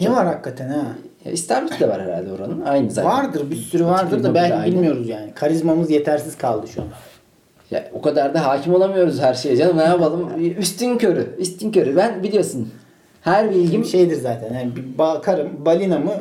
Ne 0.01 0.11
var 0.11 0.26
hakikaten 0.26 0.69
ha? 0.69 0.86
ya 1.26 1.32
İstavrit 1.32 1.80
de 1.80 1.89
var 1.89 2.01
herhalde 2.01 2.32
oranın. 2.32 2.61
Aynı 2.61 2.91
zaten. 2.91 3.11
Vardır 3.11 3.51
bir 3.51 3.55
sürü 3.55 3.86
vardır 3.86 4.24
da 4.24 4.36
belki 4.36 4.71
bilmiyoruz 4.71 5.09
yani. 5.09 5.32
Karizmamız 5.36 5.89
yetersiz 5.91 6.38
kaldı 6.38 6.67
şu 6.67 6.82
an. 6.82 6.88
Ya, 7.74 7.89
o 7.93 8.01
kadar 8.01 8.34
da 8.34 8.45
hakim 8.45 8.74
olamıyoruz 8.74 9.19
her 9.21 9.34
şeye 9.34 9.57
canım. 9.57 9.78
Ne 9.78 9.84
yapalım? 9.84 10.30
Üstün 10.57 10.97
körü. 10.97 11.36
Üstün 11.39 11.71
körü. 11.71 11.95
Ben 11.95 12.24
biliyorsun. 12.24 12.69
Her 13.21 13.51
bilgim 13.51 13.86
Şeydir 13.86 14.21
zaten. 14.21 14.53
Yani 14.53 14.76
bir 14.76 14.97
bakarım 14.97 15.49
balina 15.65 15.99
mı 15.99 16.11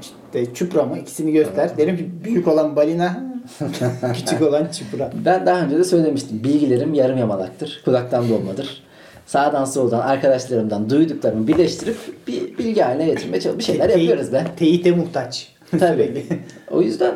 işte 0.00 0.54
çupra 0.54 0.82
mı 0.82 0.98
ikisini 0.98 1.32
göster. 1.32 1.76
Derim 1.78 1.96
ki 1.96 2.10
büyük 2.24 2.48
olan 2.48 2.76
balina 2.76 3.24
küçük 4.14 4.42
olan 4.42 4.66
çupra. 4.78 5.12
ben 5.24 5.46
daha 5.46 5.60
önce 5.60 5.78
de 5.78 5.84
söylemiştim. 5.84 6.44
Bilgilerim 6.44 6.94
yarım 6.94 7.18
yamalaktır. 7.18 7.82
Kulaktan 7.84 8.28
dolmadır. 8.28 8.82
Sağdan 9.26 9.64
soldan 9.64 10.00
arkadaşlarımdan 10.00 10.90
duyduklarımı 10.90 11.48
birleştirip 11.48 11.96
bir 12.26 12.58
bilgi 12.58 12.80
haline 12.80 13.06
getirmeye 13.06 13.40
çalışıp 13.40 13.58
bir 13.58 13.64
şeyler 13.64 13.88
yapıyoruz 13.88 14.32
be. 14.32 14.44
Teyite 14.56 14.90
muhtaç. 14.90 15.52
Tabii. 15.78 16.26
o 16.70 16.82
yüzden 16.82 17.14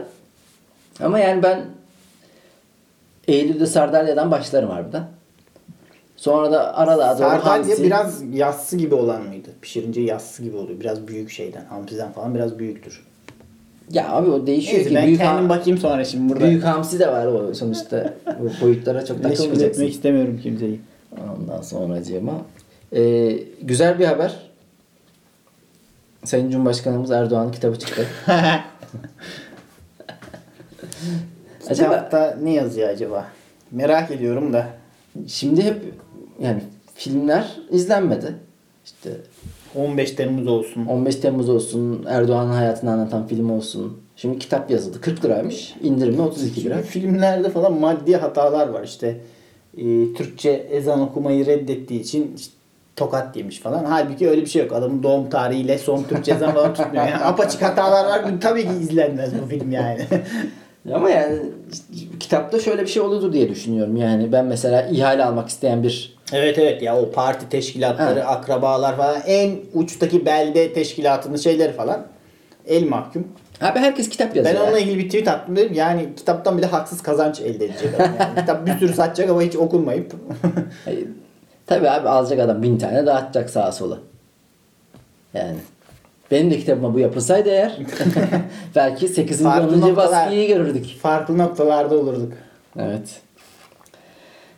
ama 1.01 1.18
yani 1.18 1.43
ben 1.43 1.61
Eylül'de 3.28 3.66
Sardalya'dan 3.66 4.30
başlarım 4.30 4.70
harbiden. 4.70 5.04
Sonra 6.16 6.52
da 6.52 6.76
aralığa 6.76 7.18
doğru 7.18 7.18
Sardalya 7.18 7.44
hamsi. 7.44 7.82
biraz 7.84 8.22
yassı 8.32 8.76
gibi 8.76 8.94
olan 8.94 9.22
mıydı? 9.22 9.48
Pişirince 9.62 10.00
yassı 10.00 10.42
gibi 10.42 10.56
oluyor. 10.56 10.80
Biraz 10.80 11.08
büyük 11.08 11.30
şeyden. 11.30 11.64
Hamsiden 11.64 12.12
falan 12.12 12.34
biraz 12.34 12.58
büyüktür. 12.58 13.02
Ya 13.90 14.10
abi 14.12 14.30
o 14.30 14.46
değişiyor 14.46 14.74
Neyse 14.76 14.88
ki. 14.88 14.94
ben 14.94 15.06
büyük, 15.06 15.20
kendim 15.20 15.48
bakayım 15.48 15.78
sonra 15.78 16.04
şimdi 16.04 16.32
burada. 16.32 16.44
büyük 16.44 16.64
hamsi 16.64 16.98
de 16.98 17.08
var 17.12 17.26
o 17.26 17.54
sonuçta. 17.54 18.14
Bu 18.40 18.64
boyutlara 18.64 19.04
çok 19.04 19.22
takılmayacaksın. 19.22 19.64
etmek 19.64 19.92
istemiyorum 19.92 20.40
kimseyi. 20.42 20.80
Ondan 21.38 21.62
sonracığıma. 21.62 22.32
Ee, 22.92 23.38
güzel 23.62 23.98
bir 23.98 24.04
haber. 24.04 24.36
Sayın 26.24 26.50
Cumhurbaşkanımız 26.50 27.10
Erdoğan'ın 27.10 27.52
kitabı 27.52 27.78
çıktı. 27.78 28.06
Acaba- 31.72 31.94
Kitapta 31.94 32.38
ne 32.42 32.52
yazıyor 32.52 32.88
acaba? 32.88 33.26
Merak 33.70 34.10
ediyorum 34.10 34.52
da. 34.52 34.66
Şimdi 35.26 35.62
hep 35.62 35.76
yani 36.40 36.62
filmler 36.94 37.56
izlenmedi. 37.70 38.34
İşte 38.84 39.10
15 39.74 40.10
Temmuz 40.10 40.46
olsun. 40.46 40.86
15 40.86 41.16
Temmuz 41.16 41.48
olsun, 41.48 42.04
Erdoğan'ın 42.08 42.52
hayatını 42.52 42.90
anlatan 42.92 43.26
film 43.26 43.50
olsun. 43.50 43.98
Şimdi 44.16 44.38
kitap 44.38 44.70
yazıldı. 44.70 45.00
40 45.00 45.24
liraymış. 45.24 45.74
İndirimli 45.82 46.20
32 46.22 46.64
lira. 46.64 46.74
Şimdi 46.74 46.86
filmlerde 46.86 47.50
falan 47.50 47.72
maddi 47.72 48.16
hatalar 48.16 48.68
var 48.68 48.84
işte. 48.84 49.20
Ee, 49.78 49.82
Türkçe 50.16 50.50
ezan 50.50 51.00
okumayı 51.00 51.46
reddettiği 51.46 52.00
için 52.00 52.34
işte 52.36 52.54
tokat 52.96 53.36
yemiş 53.36 53.60
falan. 53.60 53.84
Halbuki 53.84 54.28
öyle 54.28 54.40
bir 54.40 54.46
şey 54.46 54.62
yok. 54.62 54.72
Adamın 54.72 55.02
doğum 55.02 55.30
tarihiyle 55.30 55.78
son 55.78 56.02
Türkçe 56.02 56.32
ezan 56.32 56.54
falan 56.54 56.74
tutmuyor. 56.74 57.08
Yani 57.08 57.24
apaçık 57.24 57.62
hatalar 57.62 58.04
var. 58.04 58.22
Tabii 58.40 58.62
ki 58.62 58.72
izlenmez 58.80 59.30
bu 59.42 59.46
film 59.46 59.72
yani. 59.72 60.00
Ama 60.95 61.11
yani 61.11 61.39
kitapta 62.20 62.59
şöyle 62.59 62.83
bir 62.83 62.87
şey 62.87 63.03
olurdu 63.03 63.33
diye 63.33 63.49
düşünüyorum. 63.49 63.97
Yani 63.97 64.33
ben 64.33 64.45
mesela 64.45 64.83
ihale 64.83 65.24
almak 65.24 65.49
isteyen 65.49 65.83
bir 65.83 66.18
evet 66.33 66.59
evet 66.59 66.83
ya 66.83 67.01
o 67.01 67.11
parti 67.11 67.49
teşkilatları, 67.49 68.20
Ha. 68.20 68.33
akrabalar 68.33 68.97
falan 68.97 69.20
en 69.26 69.57
uçtaki 69.74 70.26
belde 70.26 70.72
teşkilatının 70.72 71.37
şeyleri 71.37 71.72
falan 71.72 72.07
el 72.66 72.89
mahkum. 72.89 73.28
Abi 73.61 73.78
herkes 73.78 74.09
kitap 74.09 74.37
yazıyor. 74.37 74.57
Ben 74.57 74.61
onunla 74.61 74.78
ilgili 74.78 74.99
bir 74.99 75.05
tweet 75.07 75.28
attım 75.28 75.57
dedim. 75.57 75.72
Yani 75.74 76.09
kitaptan 76.16 76.59
bile 76.59 76.66
haksız 76.66 77.03
kazanç 77.03 77.41
elde 77.41 77.64
edecek. 77.64 77.91
Yani 77.99 78.16
kitap 78.41 78.66
bir 78.66 78.72
sürü 78.78 78.93
satacak 78.95 79.30
ama 79.30 79.43
hiç 79.43 79.57
okunmayıp. 79.57 80.12
Tabii 81.66 81.91
abi 81.91 82.09
alacak 82.09 82.39
adam 82.39 82.62
bin 82.62 82.78
tane 82.78 83.07
dağıtacak 83.07 83.51
sağa 83.51 83.72
sola. 83.72 83.99
Yani. 85.35 85.57
Benim 86.33 86.51
de 86.51 86.59
kitabıma 86.59 86.95
bu 86.95 86.99
yapılsaydı 86.99 87.49
eğer 87.49 87.78
belki 88.76 89.09
8. 89.09 89.43
Farklı 89.43 89.76
10. 89.76 89.80
noktalar. 89.80 89.97
baskıyı 89.97 90.49
görürdük. 90.49 90.87
Farklı 91.03 91.39
noktalarda 91.39 91.95
olurduk. 91.95 92.33
Evet. 92.78 93.20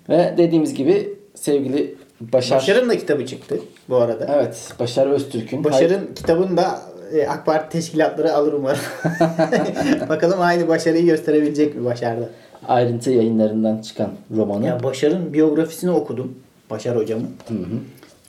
Ve 0.08 0.34
dediğimiz 0.38 0.74
gibi 0.74 1.18
sevgili 1.34 1.94
Başar. 2.20 2.56
Başar'ın 2.56 2.88
da 2.88 2.98
kitabı 2.98 3.26
çıktı 3.26 3.58
bu 3.88 3.96
arada. 3.96 4.30
Evet. 4.34 4.72
Başar 4.80 5.06
Öztürk'ün. 5.06 5.64
Başar'ın 5.64 6.14
kitabını 6.14 6.56
da 6.56 6.80
e, 7.12 7.26
AK 7.26 7.46
Parti 7.46 7.68
teşkilatları 7.68 8.34
alır 8.34 8.52
umarım. 8.52 8.80
Bakalım 10.08 10.40
aynı 10.40 10.68
başarıyı 10.68 11.04
gösterebilecek 11.04 11.74
mi 11.74 11.84
Başar'da? 11.84 12.28
ayrıntı 12.68 13.10
yayınlarından 13.10 13.78
çıkan 13.78 14.10
romanı. 14.36 14.66
Ya 14.66 14.82
Başar'ın 14.82 15.32
biyografisini 15.32 15.90
okudum. 15.90 16.34
Başar 16.70 16.96
hocamın. 16.96 17.30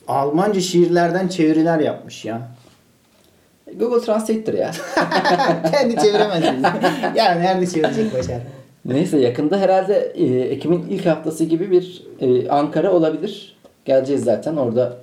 Almanca 0.08 0.60
şiirlerden 0.60 1.28
çeviriler 1.28 1.78
yapmış 1.78 2.24
ya. 2.24 2.48
Google 3.76 4.00
Translate'tir 4.06 4.54
ya. 4.54 4.70
Kendi 5.72 5.96
çeviremez. 5.96 6.44
yani 7.16 7.42
nerede 7.42 7.66
çevirecek 7.66 8.14
Başar? 8.14 8.40
Neyse 8.84 9.18
yakında 9.18 9.58
herhalde 9.58 10.12
e, 10.14 10.24
Ekim'in 10.40 10.86
ilk 10.90 11.06
haftası 11.06 11.44
gibi 11.44 11.70
bir 11.70 12.02
e, 12.20 12.48
Ankara 12.48 12.92
olabilir. 12.92 13.56
Geleceğiz 13.84 14.24
zaten 14.24 14.56
orada 14.56 14.96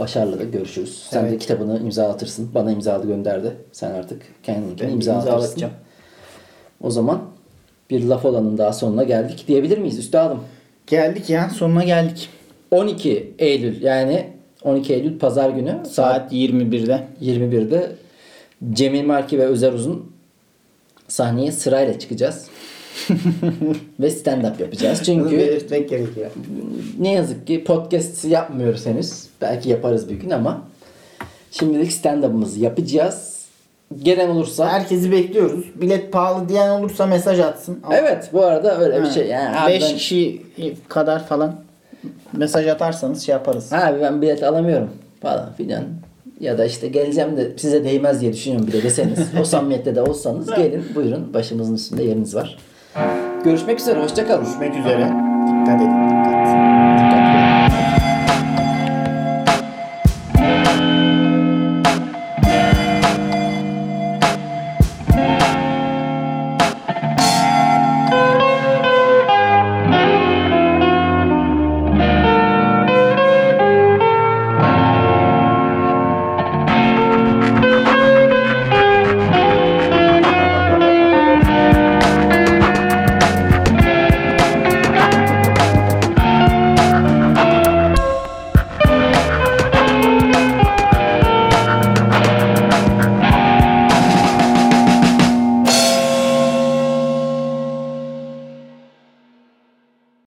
Başar'la 0.00 0.38
da 0.38 0.44
görüşürüz. 0.44 1.06
Sen 1.10 1.24
de 1.24 1.28
Evet. 1.28 1.40
kitabını 1.40 1.80
imzalatırsın. 1.80 2.50
Bana 2.54 2.70
imzalı 2.72 3.06
gönderdi. 3.06 3.52
Sen 3.72 3.90
artık 3.90 4.22
Ben 4.48 4.54
imzalatırsın. 4.54 4.96
imzalatacağım. 5.26 5.72
O 6.80 6.90
zaman 6.90 7.20
bir 7.90 8.04
laf 8.04 8.24
olanın 8.24 8.58
daha 8.58 8.72
sonuna 8.72 9.02
geldik 9.04 9.44
diyebilir 9.48 9.78
miyiz 9.78 9.98
üstadım? 9.98 10.40
Geldik 10.86 11.30
ya 11.30 11.50
sonuna 11.50 11.84
geldik. 11.84 12.28
12 12.70 13.34
Eylül 13.38 13.82
yani 13.82 14.26
12 14.64 14.94
Eylül 14.94 15.18
pazar 15.18 15.50
günü 15.50 15.70
saat 15.70 15.92
Saat 15.92 16.32
21'de. 16.32 17.06
21'de 17.22 17.92
Cemil 18.72 19.04
Marki 19.04 19.38
ve 19.38 19.46
Özer 19.46 19.72
Uzun 19.72 20.12
sahneye 21.08 21.52
sırayla 21.52 21.98
çıkacağız. 21.98 22.46
ve 24.00 24.06
stand-up 24.06 24.62
yapacağız. 24.62 24.98
Bunu 24.98 25.04
Çünkü 25.04 25.38
belirtmek 25.38 25.88
gerekiyor. 25.88 26.30
ne 26.98 27.12
yazık 27.12 27.46
ki 27.46 27.64
podcast 27.64 28.24
yapmıyoruz 28.24 28.86
henüz. 28.86 29.26
Belki 29.40 29.68
yaparız 29.68 30.08
bir 30.08 30.14
gün 30.14 30.30
ama 30.30 30.62
şimdilik 31.50 31.92
stand-up'ımızı 31.92 32.60
yapacağız. 32.60 33.38
Gelen 34.02 34.28
olursa 34.28 34.68
Herkesi 34.68 35.12
bekliyoruz. 35.12 35.64
Bilet 35.74 36.12
pahalı 36.12 36.48
diyen 36.48 36.68
olursa 36.68 37.06
mesaj 37.06 37.40
atsın. 37.40 37.80
Evet 37.90 38.30
bu 38.32 38.44
arada 38.44 38.80
öyle 38.80 39.02
bir 39.02 39.10
şey. 39.10 39.26
Yani 39.26 39.58
abi 39.58 39.72
5 39.72 39.82
ben, 39.82 39.96
kişi 39.96 40.42
kadar 40.88 41.26
falan 41.26 41.67
mesaj 42.32 42.66
atarsanız 42.66 43.22
şey 43.22 43.32
yaparız. 43.32 43.72
abi 43.72 44.00
ben 44.00 44.22
bilet 44.22 44.42
alamıyorum 44.42 44.90
falan 45.22 45.52
filan. 45.52 45.84
Ya 46.40 46.58
da 46.58 46.64
işte 46.64 46.88
geleceğim 46.88 47.36
de 47.36 47.58
size 47.58 47.84
değmez 47.84 48.20
diye 48.20 48.32
düşünüyorum 48.32 48.66
bile 48.66 48.82
deseniz. 48.82 49.18
o 49.40 49.44
samimiyette 49.44 49.94
de 49.94 50.02
olsanız 50.02 50.46
gelin 50.46 50.84
buyurun 50.94 51.34
başımızın 51.34 51.74
üstünde 51.74 52.02
yeriniz 52.02 52.34
var. 52.34 52.58
Görüşmek 53.44 53.80
üzere 53.80 54.02
hoşçakalın. 54.02 54.44
Görüşmek 54.44 54.76
üzere. 54.76 55.12
Dikkat 55.46 55.80
edin. 55.80 55.90
Dikkat. 55.90 56.48
Dikkat 56.98 57.17